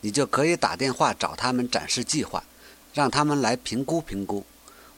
[0.00, 2.42] 你就可以打电话找他们展示计划，
[2.92, 4.44] 让他们来评估评估。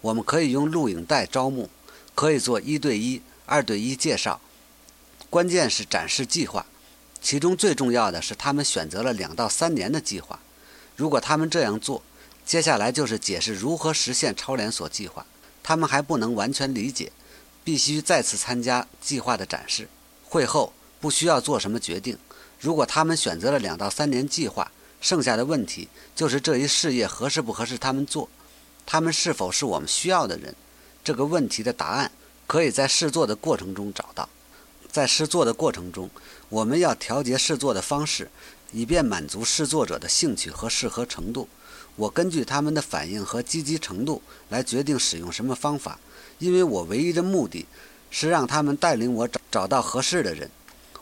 [0.01, 1.68] 我们可以用录影带招募，
[2.14, 4.41] 可以做一对一、二对一介绍。
[5.31, 6.66] 关键是展示计划，
[7.20, 10.39] 其中最重要的是他们选择了两到三年的计划。
[10.97, 12.03] 如果他们这样做，
[12.45, 15.26] 接下来就是解释如何实现超连锁计划。
[15.62, 17.12] 他们还不能完全理解。
[17.64, 19.91] 必须再次参加计划的展示。
[20.24, 22.16] 会后不需要做什么决定。
[22.59, 24.72] 如果他们选择了两到三年计划，
[25.03, 28.31] 剩下的问题就是这一事业合适不合适他们做，
[28.87, 30.55] 他们是否是我们需要的人。
[31.05, 32.11] 这个问题的答案
[32.47, 34.26] 可以在试做的过程中找到。
[34.99, 36.11] 在试做的过程中，
[36.49, 38.28] 我们要调节试做的方式，
[38.72, 41.49] 以便满足试作者的兴趣和适合程度。
[41.94, 46.01] 我根据他们的反应和积极程度来决定使用什么方法。
[46.40, 47.64] 因为我唯一的目的，
[48.11, 50.51] 是让他们带领我找找到合适的人，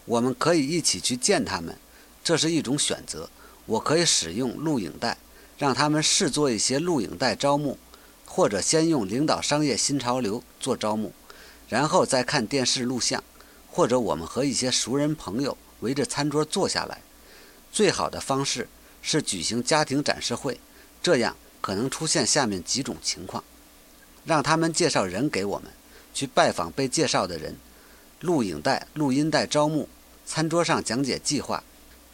[0.04, 1.74] 我们可以一起去见他们，
[2.22, 3.30] 这是一种选择。
[3.64, 5.16] 我可以使用录影带，
[5.56, 7.78] 让他们试做一些录影带招募，
[8.26, 11.14] 或者先用领导商业新潮流做招募，
[11.70, 13.24] 然后再看电视录像，
[13.76, 17.02] 或者我们和一些熟人朋友围着餐桌坐下来。
[17.70, 18.66] 最好的方式
[19.02, 20.58] 是举行家庭展示会，
[21.02, 23.44] 这样可能出现下面几种情况。
[24.24, 25.70] 让他们介绍人给我们，
[26.14, 27.54] 去拜访被介绍的人，
[28.20, 29.86] 录影带、录音带招募，
[30.24, 31.62] 餐桌上讲解计划，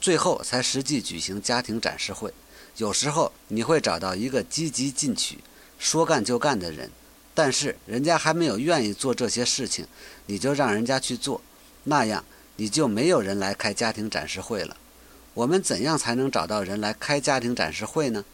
[0.01, 2.35] 最后才实际举行家庭展示会。
[2.79, 5.39] 有时候你会找到一个积极进取、
[5.79, 6.91] 说干就干的人，
[7.33, 9.87] 但是人家还没有愿意做这些事情，
[10.27, 11.41] 你就让人家去做，
[11.85, 12.24] 那样
[12.57, 14.76] 你就没有人来开家庭展示会了。
[15.35, 18.24] 我们怎样才能找到人来开家庭展示会呢？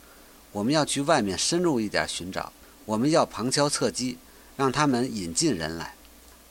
[0.53, 2.53] 我们要去外面深入一点寻找。
[2.85, 4.19] 我们要旁敲侧击，
[4.57, 5.95] 让他们引进人来。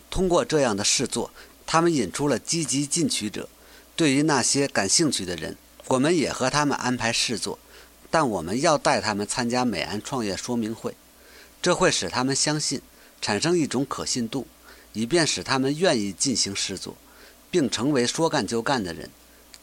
[0.09, 1.31] 通过这样的试做，
[1.65, 3.49] 他们引出了积极进取者。
[3.95, 7.57] 对于那些感兴趣的人，我们也和他们安排试做，
[8.11, 10.95] 但我们要带他们参加美安创业说明会，
[11.61, 12.81] 这会使他们相信，
[13.19, 14.45] 产生一种可信度，
[14.97, 16.97] 以便使他们愿意进行试做，
[17.51, 19.07] 并成为说干就干的人。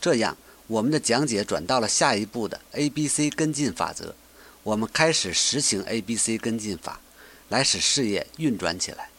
[0.00, 0.36] 这样，
[0.68, 4.14] 我们的讲解转到了下一步的 A、B、C 跟进法则。
[4.62, 7.00] 我们开始实行 A、B、C 跟进法，
[7.48, 9.10] 来使事业运转起来。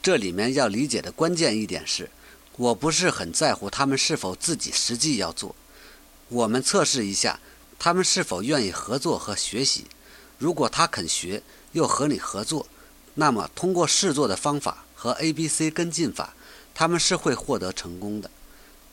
[0.00, 2.08] 这里面要理解的关键一点是，
[2.56, 5.54] 我不是很在乎他们是否自己实际要做。
[6.30, 7.38] 我们测试一下，
[7.78, 9.84] 他们是否愿意合作和学习。
[10.38, 11.42] 如果他肯学，
[11.72, 12.66] 又和你合作，
[13.16, 16.34] 那么通过试做的方法和 A、B、C 跟进法，
[16.74, 18.28] 他们是会获得成功的。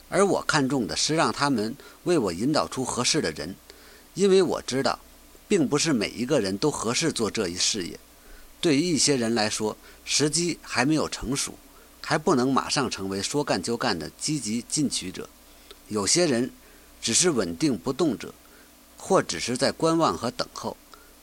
[0.08, 3.56] 而我看重的是让他们为我引导出合适的人，
[4.14, 5.00] 因为我知道。
[5.48, 8.00] 并不是每一个人都合适做这一事业。
[8.60, 11.54] 对于一些人来说，时机还没有成熟，
[12.02, 15.30] 还不能马上成为说干就干的积极进取者。
[15.88, 16.50] 有些人
[17.00, 18.34] 只是稳定不动者，
[18.98, 20.76] 或只是在观望和等候。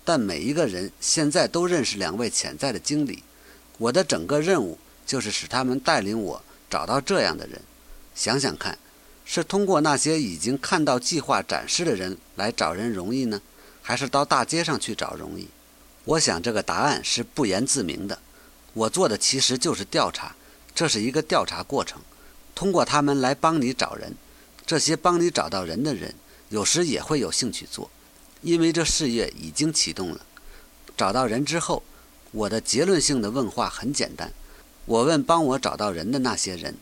[0.04, 3.24] 但每一个人现在都认识两位潜在的经理。
[3.82, 7.60] 我的整个任务就是使他们带领我找到这样的人。
[8.14, 8.78] 想想看，
[9.24, 13.40] 是通过那些已经看到计划展示的人来找人容易呢？
[13.82, 15.48] 还是到大街上去找容易？
[16.04, 18.20] 我想这个答案是不言自明的。
[18.72, 20.36] 我做的其实就是调查，
[20.72, 22.00] 这是一个调查过程。
[22.54, 24.14] 通过他们来帮你找人，
[24.64, 26.14] 这些帮你找到人的人，
[26.50, 27.90] 有时也会有兴趣做，
[28.42, 30.20] 因为这事业已经启动了。
[30.96, 31.82] 找到人之后，
[32.32, 34.32] 我的结论性的问话很简单：
[34.86, 36.74] 我问帮我找到人的那些人，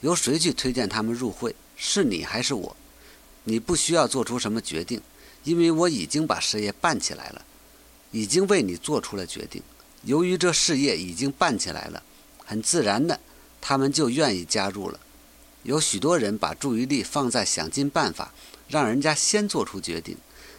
[0.00, 1.54] 由谁去推荐他们入会？
[1.76, 2.76] 是你还是我？
[3.44, 5.00] 你不需要做出什么决定。
[5.44, 7.44] 因为我已经把事业办起来了，
[8.12, 9.60] 已经为你做出了决定。
[10.04, 12.00] 由于这事业已经办起来了，
[12.44, 13.18] 很自然的，
[13.60, 15.00] 他们就愿意加入了。
[15.64, 18.32] 有许多人把注意力放在想尽办法
[18.68, 20.16] 让人家先做出决定，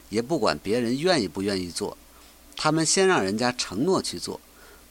[0.10, 1.98] 也不管别人愿意不愿意做，
[2.56, 4.40] 他们先让人家承诺去做，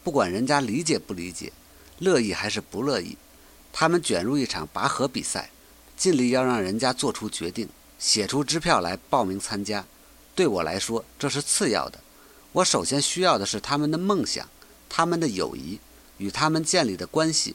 [0.05, 1.53] 不管人家理解不理解，
[1.99, 3.17] 乐意还是不乐意，
[3.73, 5.51] 他们卷入一场拔河比赛，
[5.97, 7.69] 尽力要让人家做出决定。
[7.99, 9.85] 写出支票来报名参加，
[10.35, 12.01] 对我来说这是次要的。
[12.51, 14.49] 我首先需要的是他们的梦想、
[14.89, 15.79] 他们的友谊
[16.19, 17.55] 与他们建立的关系。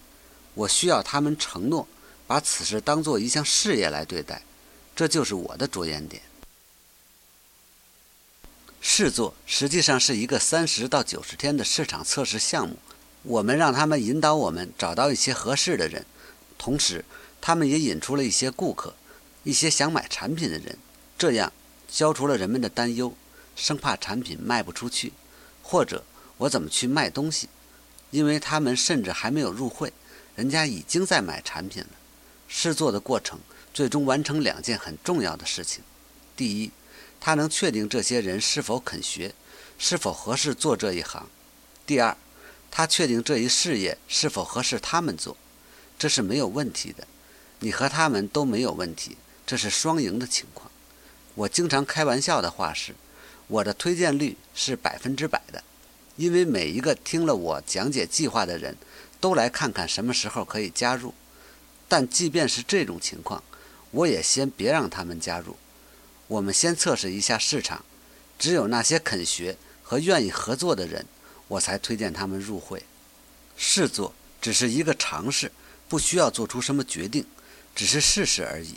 [0.54, 1.86] 我需要他们承诺
[2.26, 4.42] 把此事当做一项事业来对待，
[4.96, 6.22] 这就是我的着眼点。
[8.82, 12.78] 试做实际上是一个三十到九十天的市场测试项目。
[13.24, 16.06] 我们让他们引导我们找到一些合适的人，
[16.58, 17.04] 同时
[17.42, 18.96] 他们也引出了一些顾客。
[19.44, 20.78] 一些想买产品的人，
[21.18, 21.52] 这样
[21.90, 23.16] 消除了人们的担忧，
[23.56, 25.14] 生怕产品卖不出去，
[25.62, 26.04] 或者
[26.38, 27.48] 我怎么去卖东西？
[28.12, 29.92] 因为他们甚至还没有入会，
[30.36, 31.90] 人家已经在买产品了。
[32.48, 33.40] 试做的过程
[33.74, 35.84] 最终完成两件很重要的事情：
[36.36, 36.72] 第一，
[37.28, 39.34] 他能确定这些人是否肯学，
[39.78, 41.26] 是否合适做这一行；
[41.86, 42.16] 第二，
[42.72, 45.36] 他确定这一事业是否合适他们做。
[46.00, 47.06] 这是没有问题的，
[47.60, 49.18] 你和他们都没有问题。
[49.46, 50.72] 这是双赢的情况。
[51.36, 52.96] 我经常开玩笑的话是，
[53.48, 55.62] 我的推荐率是百分之百的，
[56.16, 58.78] 因为每一个听了我讲解计划的人
[59.20, 61.14] 都来看看什么时候可以加入。
[61.90, 63.44] 但即便是这种情况，
[63.92, 65.58] 我也先别让他们加入。
[66.28, 67.86] 我们先测试一下市场，
[68.38, 71.06] 只有那些肯学和愿意合作的人，
[71.48, 72.84] 我才推荐他们入会。
[73.56, 75.52] 试做只是一个尝试，
[75.88, 77.26] 不需要做出什么决定，
[77.74, 78.76] 只是试试而已。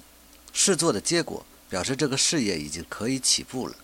[0.53, 3.77] 试做的结果表示这个事业已经可以起步了，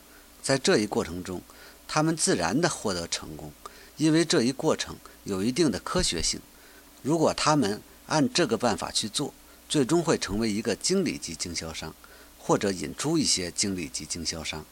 [0.43, 1.43] 在这一过程中，
[1.89, 3.53] 他们自然的获得成功，
[3.97, 6.41] 因为这一过程有一定的科学性。
[7.03, 9.35] 如果他们按这个办法去做，
[9.69, 11.95] 最终会成为一个经理级经销商，
[12.47, 14.65] 或者引出一些经理及经销商。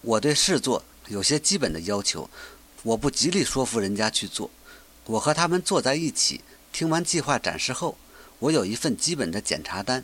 [0.00, 2.30] 我对试做有些基本的要求，
[2.82, 4.50] 我不极力说服人家去做。
[5.04, 6.40] 我和他们坐在一起，
[6.72, 7.98] 听完计划展示后，
[8.38, 10.02] 我有一份基本的检查单。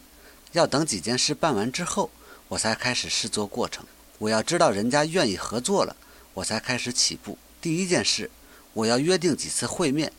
[0.53, 2.11] 要等几件事办完之后，
[2.49, 3.87] 我才开始试做过程。
[4.19, 5.97] 我要知道人家愿意合作了，
[6.35, 7.39] 我才开始起步。
[7.63, 8.31] 第一件事，
[8.75, 10.13] 我要约定几次会面，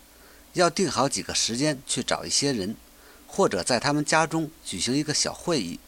[0.54, 2.76] 要定好几个时间去找一些人，
[3.28, 5.80] 或者在他们家中举行一个小会议。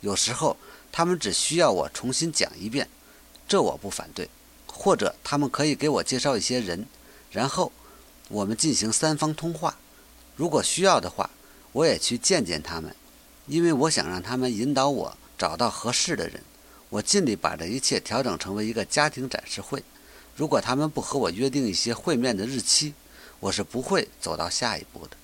[0.00, 0.56] 有时候
[0.90, 2.88] 他们只需要我重新讲一遍，
[3.46, 4.28] 这我不反对。
[4.66, 6.86] 或者他们可以给我介绍一些人，
[7.32, 7.72] 然后
[8.28, 9.76] 我们进行三方通话。
[10.36, 11.30] 如果需要的话，
[11.72, 12.94] 我也去见见他们。
[13.46, 16.40] 因为我想让他们引导我找到合适的人，
[16.90, 19.82] 我尽力把这一切调整成为一个家庭展示会。
[20.36, 22.94] 如果他们不和我约定一些会面的日期，
[23.40, 25.16] 我是不会走到下一步的。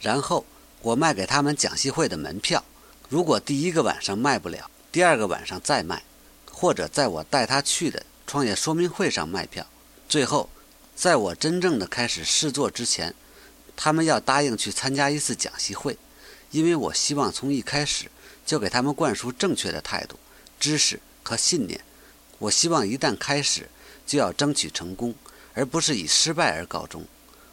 [0.00, 0.44] 然后
[0.82, 2.64] 我卖给他们讲习会的门票。
[3.08, 6.02] 如果第一个晚上卖不了，第二个晚上再卖，
[6.50, 9.64] 或者在我带他去的创业说明会上卖票。
[10.08, 10.50] 最后，
[10.96, 13.14] 在我真正的开始试做之前，
[13.76, 15.96] 他们要答应去参加一次讲习会，
[16.50, 18.10] 因为我希望从一开始
[18.44, 20.18] 就给他们灌输正确的态度、
[20.58, 21.80] 知识和信念。
[22.38, 23.68] 我希望一旦开始，
[24.04, 25.14] 就要争取成功，
[25.54, 27.06] 而不是以失败而告终。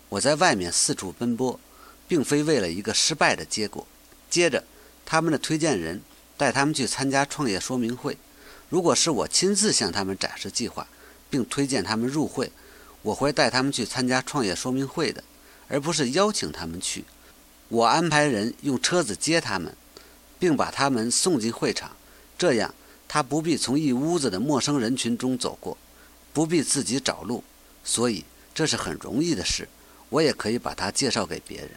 [0.09, 1.59] 我在外面四处奔波，
[2.07, 3.87] 并非为了一个失败的结果。
[4.29, 4.63] 接着，
[5.05, 6.01] 他们的推荐人
[6.37, 8.17] 带他们去参加创业说明会。
[8.69, 10.87] 如果是我亲自向他们展示计划，
[11.29, 12.51] 并推荐他们入会，
[13.01, 15.23] 我会带他们去参加创业说明会的，
[15.67, 17.05] 而不是邀请他们去。
[17.69, 19.75] 我安排人用车子接他们，
[20.39, 21.95] 并把他们送进会场，
[22.37, 22.73] 这样
[23.07, 25.77] 他不必从一屋子的陌生人群中走过，
[26.33, 27.43] 不必自己找路，
[27.83, 29.67] 所以这是很容易的事。
[30.09, 31.69] 我也可以把他介绍给别人。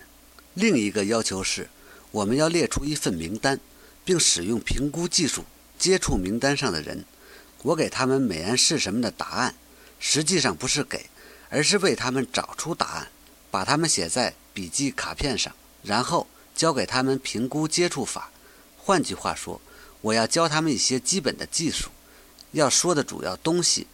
[0.55, 1.68] 另一个要求是，
[2.11, 3.61] 我们要列出一份名单，
[4.04, 5.44] 并使用评估技术
[5.78, 7.04] 接触名单上的人。
[7.62, 9.54] 我给他们美安是什么的答案，
[9.98, 11.11] 实际上不是给，
[11.48, 13.09] 而是为他们找出答案，
[13.50, 18.30] 把他们写在笔记卡片上，然后教给他们评估接触法。
[18.76, 19.61] 换句话说，
[20.00, 21.90] 我要教他们一些基本的技术，
[22.52, 23.86] 要说的主要东西，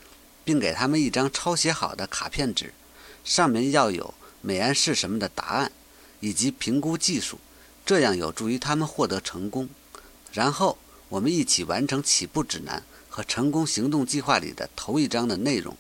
[0.45, 2.75] 并给他们一张抄写好的卡片纸，
[3.25, 4.15] 上面要有。
[4.45, 5.71] 美安是什么的答案，
[6.19, 7.39] 以及评估技术，
[7.85, 9.69] 这样有助于他们获得成功。
[10.33, 10.79] 然后
[11.09, 15.77] 我们一起完成起步指南和成功行动计划里的头一章的内容，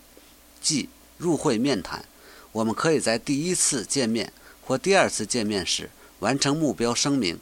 [0.60, 0.88] 即
[1.18, 2.04] 入会面谈。
[2.52, 4.32] 我们可以在第一次见面
[4.62, 7.38] 或第二次见面时完成目标声明，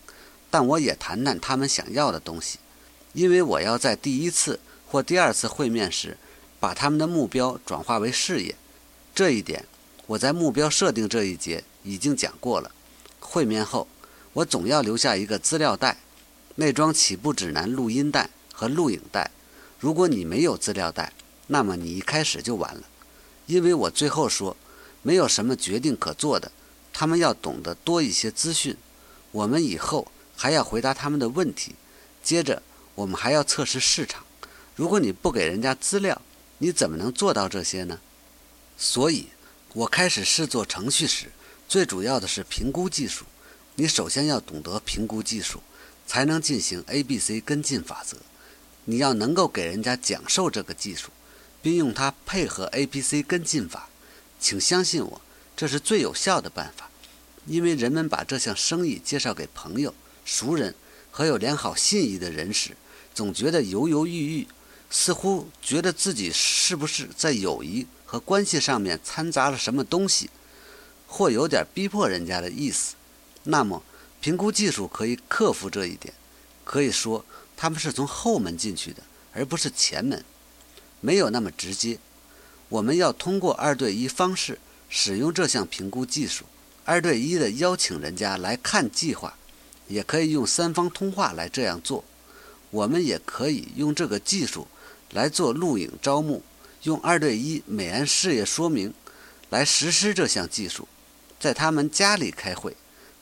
[0.50, 2.58] 但我也谈谈他们想要的东西，
[3.12, 6.16] 因为我要在第一次或第二次会面时
[6.58, 8.54] 把他们的目标转化为事业。
[9.14, 9.64] 这一点。
[10.10, 12.72] 我在目标设定这一节已经讲过了。
[13.20, 13.86] 会面后，
[14.32, 15.98] 我总要留下一个资料袋，
[16.54, 19.30] 内装起步指南录音带和录影带。
[19.78, 21.12] 如果你没有资料袋，
[21.48, 22.82] 那么你一开始就完了。
[23.46, 24.56] 因为我最后说，
[25.02, 26.52] 没有什么决定可做的，
[26.92, 28.76] 他们要懂得多一些资讯。
[29.32, 31.74] 我们以后还要回答他们的问题，
[32.22, 32.62] 接着
[32.94, 34.24] 我们还要测试市场。
[34.76, 36.22] 如果你不给人家资料，
[36.58, 37.98] 你怎么能做到这些呢？
[38.76, 39.26] 所以。
[39.72, 41.30] 我开始试做程序时，
[41.68, 43.24] 最主要的是评估技术。
[43.76, 45.60] 你首先要懂得评估技术，
[46.06, 48.16] 才能进行 A、B、C 跟进法则。
[48.84, 51.10] 你要能够给人家讲授这个技术，
[51.62, 53.88] 并用它配合 A、B、C 跟进法。
[54.38, 55.20] 请相信我，
[55.56, 56.90] 这是最有效的办法。
[57.46, 59.94] 因为人们把这项生意介绍给朋友、
[60.24, 60.74] 熟人
[61.10, 62.76] 和有良好信誉的人时，
[63.14, 64.48] 总觉得犹犹豫豫，
[64.90, 67.86] 似乎觉得自己是不是在友谊。
[68.04, 70.28] 和关系上面掺杂了什么东西，
[71.06, 72.96] 或有点逼迫人家的意思，
[73.44, 73.82] 那么
[74.20, 76.14] 评估技术可以克服这一点。
[76.64, 77.24] 可以说
[77.56, 80.24] 他们是从后门进去的，而不是前门，
[81.00, 81.98] 没有那么直接。
[82.68, 86.44] 我们要通过二对一方式使用这项评估技术，
[86.84, 89.34] 二对一的邀请人家来看计划，
[89.88, 92.04] 也可以用三方通话来这样做。
[92.70, 94.68] 我们也可以用这个技术
[95.10, 96.42] 来做录影招募。
[96.84, 98.94] 用二对一美安事业说明
[99.50, 100.86] 来实施这项技术，
[101.40, 102.76] 在他们家里开会，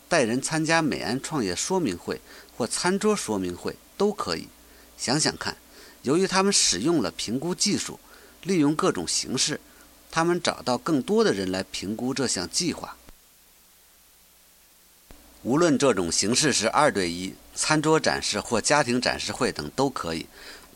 [0.09, 2.21] 带人参加美安创业说明会
[2.57, 4.49] 或餐桌说明会都可以。
[4.97, 5.57] 想想看，
[6.03, 8.01] 由于他们使用了评估技术，
[8.43, 9.61] 利用各种形式，
[10.11, 12.97] 他们找到更多的人来评估这项计划。
[15.43, 20.27] 无论这种形式是二对一、餐桌展示或家庭展示会等都可以。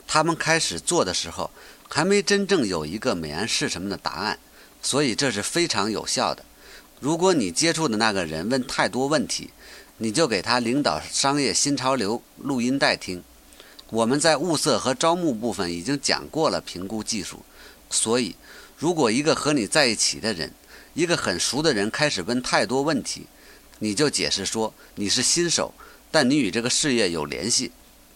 [0.07, 1.51] 他们开始做的时候。
[1.95, 4.39] 还没真正有一个美安是什么的答案，
[4.80, 6.43] 所以这是非常有效的。
[7.03, 9.50] 如果你接触的那个人问太多问题，
[9.96, 13.24] 你就给他领导商业新潮流录音带听。
[13.90, 17.40] 我们在物色和招募部分已经讲过了评估技术，
[17.90, 18.36] 所以
[18.78, 20.53] 如果一个和你在一起的人，
[20.94, 23.26] 一个很熟的人开始问太多问题，
[23.80, 25.74] 你就解释说你是新手，
[26.12, 27.72] 但你与这个事业有联系。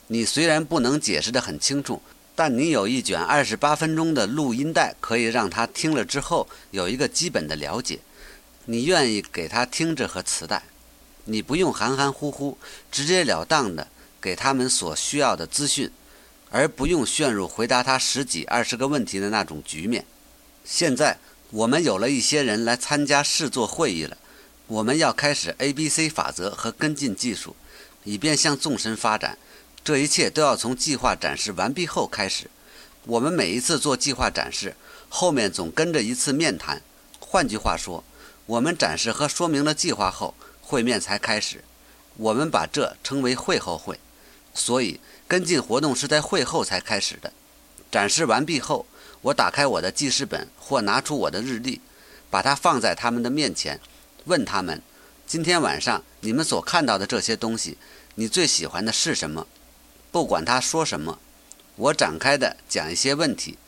[0.07, 2.01] 你虽然不能解释得很清楚。
[2.39, 7.99] 但你有一卷二十八分钟的录音带，可以让他听了之后有一个基本的了解。
[8.69, 10.65] 你愿意给他听这盒磁带，
[11.25, 12.59] 你不用含含糊糊，
[12.91, 13.87] 直截了当的
[14.21, 15.91] 给他们所需要的资讯，
[16.51, 20.05] 而不用陷入回答他十几二十个问题的那种局面。
[20.65, 21.19] 现在
[21.51, 24.19] 我们有了一些人来参加试做会议了，
[24.67, 27.55] 我们要开始 A、B、C 法则和跟进技术，
[28.03, 29.39] 以便向纵深发展。
[29.85, 32.51] 这一切都要从计划展示完毕后开始。
[33.05, 34.75] 我们每一次做计划展示，
[35.09, 36.83] 后面总跟着一次面谈。
[37.21, 38.03] 换句话说，
[38.47, 41.65] 我们展示和说明了计划后，会面才开始。
[42.17, 43.99] 我们把这称为会后会。
[44.55, 47.33] 所以跟进活动是在会后才开始的。
[47.91, 48.87] 展示完毕后，
[49.21, 51.81] 我打开我的记事本或拿出我的日历，
[52.31, 53.81] 把它放在他们的面前，
[54.25, 54.81] 问他们：
[55.27, 57.77] 今天晚上你们所看到的这些东西，
[58.15, 59.47] 你最喜欢的是什么？
[60.11, 61.19] 不管他说什么，
[61.75, 63.59] 我展开的讲一些问题，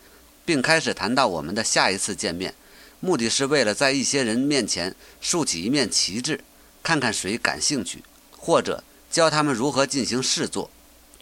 [0.45, 2.55] 并开始谈到我们的下一次见面，
[3.01, 6.41] 目的是为了在一些人面前竖起一面旗帜，
[6.83, 8.03] 看看谁感兴趣，
[8.37, 10.71] 或者教他们如何进行试做。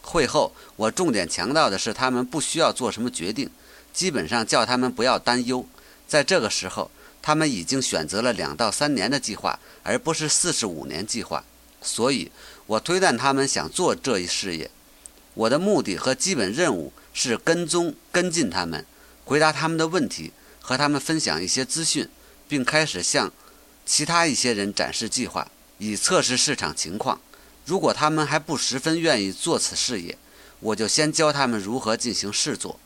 [0.03, 3.51] 会后，我重点强调的是，他们不需要做什么决定，
[3.93, 5.66] 基本上叫他们不要担忧。
[6.07, 11.45] 在这个时候，他们已经选择了两到三年的计划，而不是四十五年计划。
[11.83, 12.31] 所以，
[12.66, 14.70] 我推断他们想做这一事业。
[15.35, 18.87] 我的目的和基本任务是跟踪、跟进他们，
[19.24, 20.33] 回答他们的问题，
[20.67, 22.09] 和他们分享一些资讯，
[22.49, 23.33] 并开始向
[23.85, 25.49] 其他一些人展示计划，
[25.79, 27.21] 以测试市场情况。
[27.64, 30.19] 如果他们还不十分愿意做此事业，
[30.59, 32.81] 我就先教他们如何进行试做。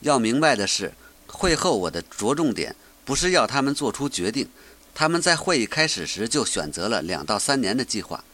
[0.00, 0.94] 要明白的是，
[1.26, 2.74] 会后我的着重点
[3.04, 4.48] 不是要他们做出决定。
[4.94, 8.24] 他们在会议开始时就选择了两到三年的计划。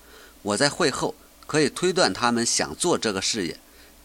[0.42, 1.16] 我在会后
[1.48, 3.58] 可以推断他们想做这个事业，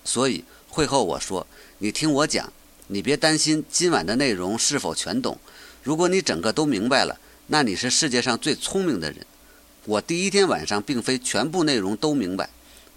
[0.04, 1.46] 所以会后我说
[1.78, 2.52] ：“你听我讲，
[2.92, 5.38] 你别担心今晚的内容是否全懂。
[5.84, 9.26] 如果你整个都明白了，那你是世界上最聪明的人。”
[9.86, 12.50] 我第一天晚上并非全部内容都明白，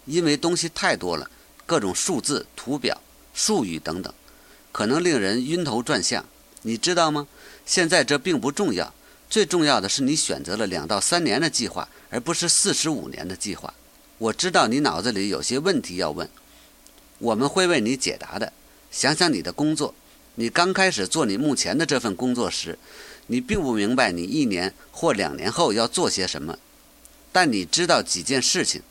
[0.05, 1.31] 因为东西太多了，
[1.65, 3.01] 各种数字、图表、
[3.33, 4.13] 术语等等，
[4.73, 6.25] 可能令人晕头转向。
[6.63, 7.29] 你知道吗？
[7.65, 8.93] 现在这并不重要，
[9.31, 13.73] 最重要的是你选择了两到三年的计划，而不是四十五年的计划。
[14.19, 16.29] 我知道你脑子里有些问题要问，
[17.19, 18.53] 我们会为你解答的。
[18.93, 19.95] 想想你的工作，
[20.35, 22.79] 你刚开始做你目前的这份工作时，
[23.29, 26.59] 你并不明白你一年或两年后要做些什么。
[27.33, 28.83] 但你知道几件事情，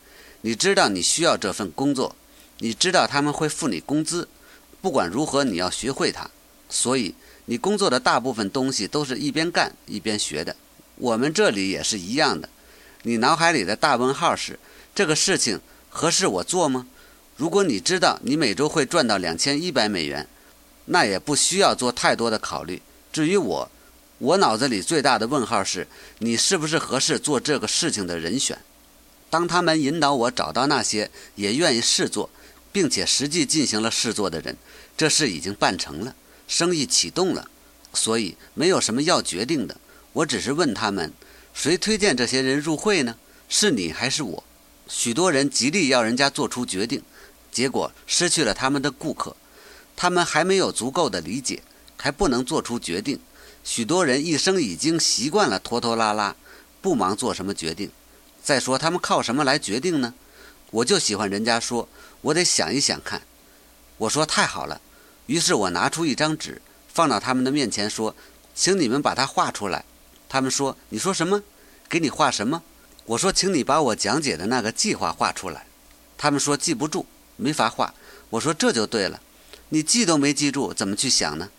[0.41, 2.15] 你知道你需要这份工作，
[2.57, 4.27] 你知道他们会付你工资，
[4.81, 6.31] 不管如何你要学会它，
[6.67, 7.13] 所以
[7.45, 10.55] 你工作的大部分东西都是一边干一边学的。
[10.95, 12.49] 我们这里也是一样的。
[13.03, 14.57] 你脑海里的大问号是：
[14.95, 16.87] 这个事情合适我做吗？
[17.41, 20.27] 如果你知道你每周会赚到两千一百美元，
[20.85, 22.79] 那也不需要做太多的考虑。
[23.11, 23.71] 至于我，
[24.19, 25.87] 我脑子里最大的问号是
[26.19, 28.59] 你是不是合适做这个事情的人选？
[29.31, 32.29] 当他们引导我找到那些也愿意试做，
[32.71, 34.55] 并且实际进行了试做的人，
[34.95, 36.15] 这事已经办成了，
[36.47, 37.49] 生意启动了，
[37.91, 39.75] 所以没有什么要决定的。
[40.13, 41.11] 我只是问他们，
[41.55, 43.15] 谁推荐这些人入会呢？
[43.49, 44.43] 是你还是我？
[44.87, 47.01] 许多人极力要人家做出决定，
[47.51, 49.35] 结果失去了他们的顾客。
[49.95, 51.61] 他们还没有足够的理解，
[51.97, 53.19] 还不能做出决定。
[53.63, 56.35] 许多人一生已经习惯了拖拖拉拉，
[56.81, 57.91] 不忙做什么决定。
[58.41, 60.15] 再说，他们靠什么来决定呢？
[60.71, 61.87] 我就喜欢人家说，
[62.21, 63.21] 我得想一想看。
[63.97, 64.81] 我说太好了，
[65.27, 68.15] 于是我拿出一张纸，放到他们的面前，说
[68.55, 69.85] ：“请你们把它画出来。”
[70.27, 71.43] 他们说：“你说什么？
[71.87, 72.63] 给你画什么？”
[73.05, 75.67] 我说：“请你把我讲解的那个计划画出来。”
[76.17, 77.05] 他们说：“记不住，
[77.41, 77.93] 没法画。”
[78.29, 79.21] 我说：“这就对了，
[79.69, 81.49] 你记都没记住，怎么去想呢？”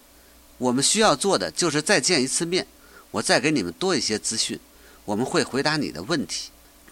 [0.58, 2.66] 我们需要做的就是再见一次面，
[3.10, 4.60] 我再给你们多一些资讯，
[5.04, 6.50] 我们会回答你的问题，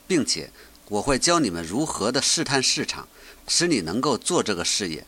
[0.08, 0.50] 并且
[0.88, 3.06] 我会教你们如何的试探市场，
[3.46, 5.06] 使你能够做这个事业。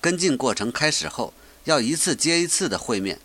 [0.00, 1.32] 跟进过程开始后，
[1.64, 3.18] 要一次接一次的会面。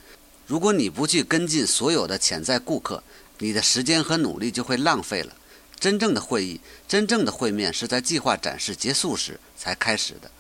[0.48, 3.04] 如果你不去跟进所有的潜在顾客，
[3.40, 5.36] 你的时间和努力就会浪费了。
[5.80, 10.32] 真正的会议，真正的会面是在计划展示结束时才开始的。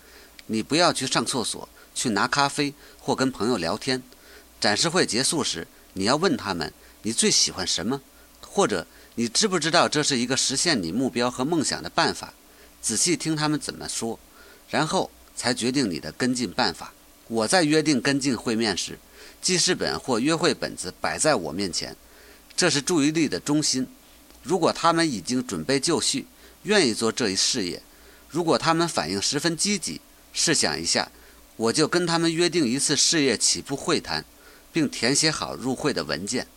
[0.47, 4.01] 你不要去上厕所，去拿咖啡或跟朋友聊天。
[4.59, 6.71] 展示会结束时，你要问他们
[7.01, 8.01] 你最喜欢什么，
[8.41, 12.33] 或者你知不知道这是一个实现你目标和梦想的办法？
[12.81, 14.19] 仔细听他们怎么说，
[14.69, 16.93] 然后才决定你的跟进办法。
[17.27, 18.99] 我在约定跟进会面时，
[19.41, 21.95] 记事本或约会本子摆在我面前，
[22.55, 23.87] 这是注意力的中心。
[24.43, 26.27] 如果他们已经准备就绪，
[26.63, 27.81] 愿意做这一事业，
[28.29, 29.99] 如果他们反应十分积极，
[30.31, 31.11] 试想一下，
[31.55, 34.23] 我就跟他们约定一次事业起步会谈。
[34.73, 36.47] 并填写好入会的文件。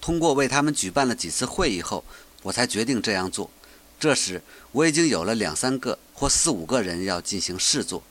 [0.00, 2.04] 通过为他们举办了几次会议后，
[2.44, 3.50] 我才决定这样做。
[3.98, 4.40] 这时
[4.70, 8.04] 我已经有了两三个或四五个人要进行试做，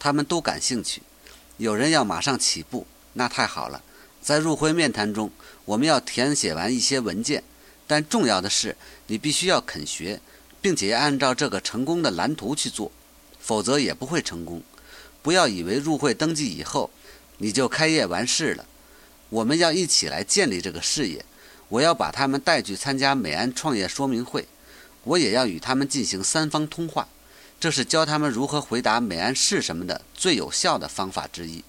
[0.00, 1.00] 他们都感兴趣。
[1.58, 3.82] 有人要马上起步，那太好了。
[4.20, 5.30] 在入会面谈中，
[5.64, 7.44] 我们要填写完一些文件，
[7.86, 8.76] 但重要的是
[9.06, 10.20] 你必须要肯学，
[10.60, 12.90] 并且按照这个成功的蓝图去做，
[13.40, 14.62] 否则也不会成功。
[15.22, 16.90] 不要以为入会登记以后
[17.38, 18.66] 你就开业完事了。
[19.30, 21.24] 我们要一起来建立这个事业。
[21.68, 24.46] 我要把他们带去参加美安创业说明会。
[25.02, 27.08] 我也要与他们进行三方通话，
[27.58, 31.64] 这是教他们如何回答“美安是什么”的最有效的方法之一。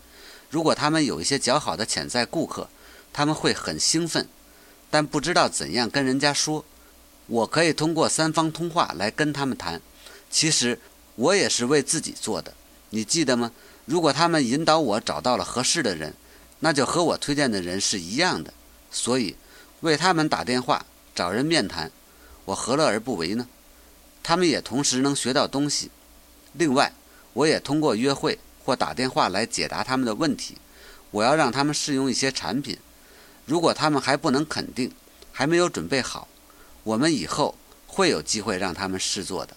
[0.50, 2.70] 如果他们有一些较好的潜在顾客，
[3.12, 4.28] 他们会很兴奋，
[4.96, 6.64] 但不知道怎样跟人家说。
[7.28, 9.82] 我可以通过三方通话来跟他们谈。
[10.30, 10.80] 其实
[11.16, 12.54] 我也是为自己做的，
[12.92, 13.52] 你记得吗？
[13.84, 16.14] 如果他们引导我找到了合适的人，
[16.62, 18.54] 那就和我推荐的人是一样的。
[18.90, 19.36] 所以
[19.82, 21.92] 为他们打电话、找人面谈，
[22.46, 23.46] 我何乐而不为呢？
[24.24, 25.92] 他们也同时能学到东西。
[26.54, 26.94] 另外，
[27.34, 30.58] 我也通过约会或打电话来解答他们的问题。
[31.12, 32.78] 我要让他们试用一些产品。
[33.46, 34.92] 如果他们还不能肯定，
[35.32, 36.28] 还没有准备好。
[36.84, 37.56] 我们以后
[37.88, 39.56] 会有机会让他们试做的。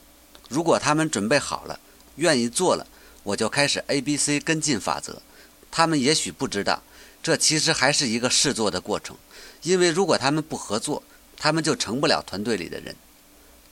[0.48, 1.80] 如果他们准备好了，
[2.16, 2.86] 愿意做了，
[3.22, 5.22] 我就开始 A、B、C 跟进法则。
[5.70, 6.82] 他们也许不知道，
[7.22, 9.16] 这其实还是一个试做的过程。
[9.62, 11.02] 因为如果他们不合作，
[11.36, 12.94] 他们就成不了团队里的人。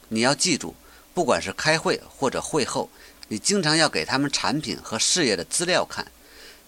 [0.09, 0.75] 你要记住，
[1.15, 2.91] 不管是开会或者会后，
[3.29, 6.07] 你经常要给他们产品和事业的资料看，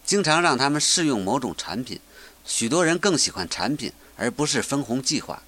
[0.05, 2.01] 经常让他们试用某种产品。
[2.49, 5.43] 许多人更喜欢产品，而不是分红计划。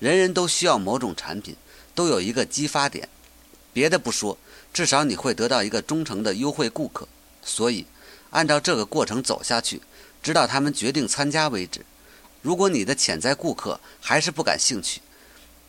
[0.00, 1.54] 人人都需要某种产品，
[1.94, 3.08] 都有一个激发点。
[3.72, 4.36] 别的不说，
[4.72, 7.06] 至少你会得到一个忠诚的优惠顾客。
[7.40, 7.86] 所以，
[8.30, 9.80] 按照这个过程走下去，
[10.20, 11.86] 直到他们决定参加为止。
[12.42, 15.00] 如果你的潜在顾客还是不感兴趣，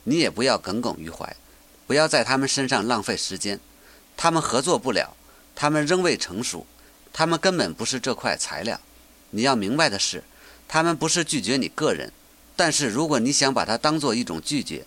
[0.06, 1.36] 你也不要耿耿于怀，
[1.86, 3.60] 不要在他们身上浪费时间。
[4.18, 5.16] 他们合作不了，
[5.54, 6.66] 他们仍未成熟，
[7.14, 8.82] 他们根本不是这块材料。
[9.30, 10.24] 你要明白的是，
[10.72, 12.14] 他们不是拒绝你个人。
[12.56, 14.86] 但是，如果你想把它当做一种拒绝，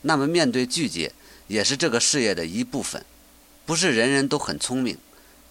[0.00, 1.12] 那么面对拒绝
[1.46, 3.04] 也是这个事业的一部分。
[3.66, 4.96] 不是人人都很聪明，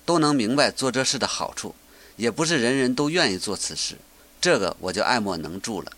[0.03, 1.75] 都能明白做这事的好处，
[2.15, 3.95] 也不是人人都愿意做此事。
[4.41, 5.91] 这个我就爱莫能助了。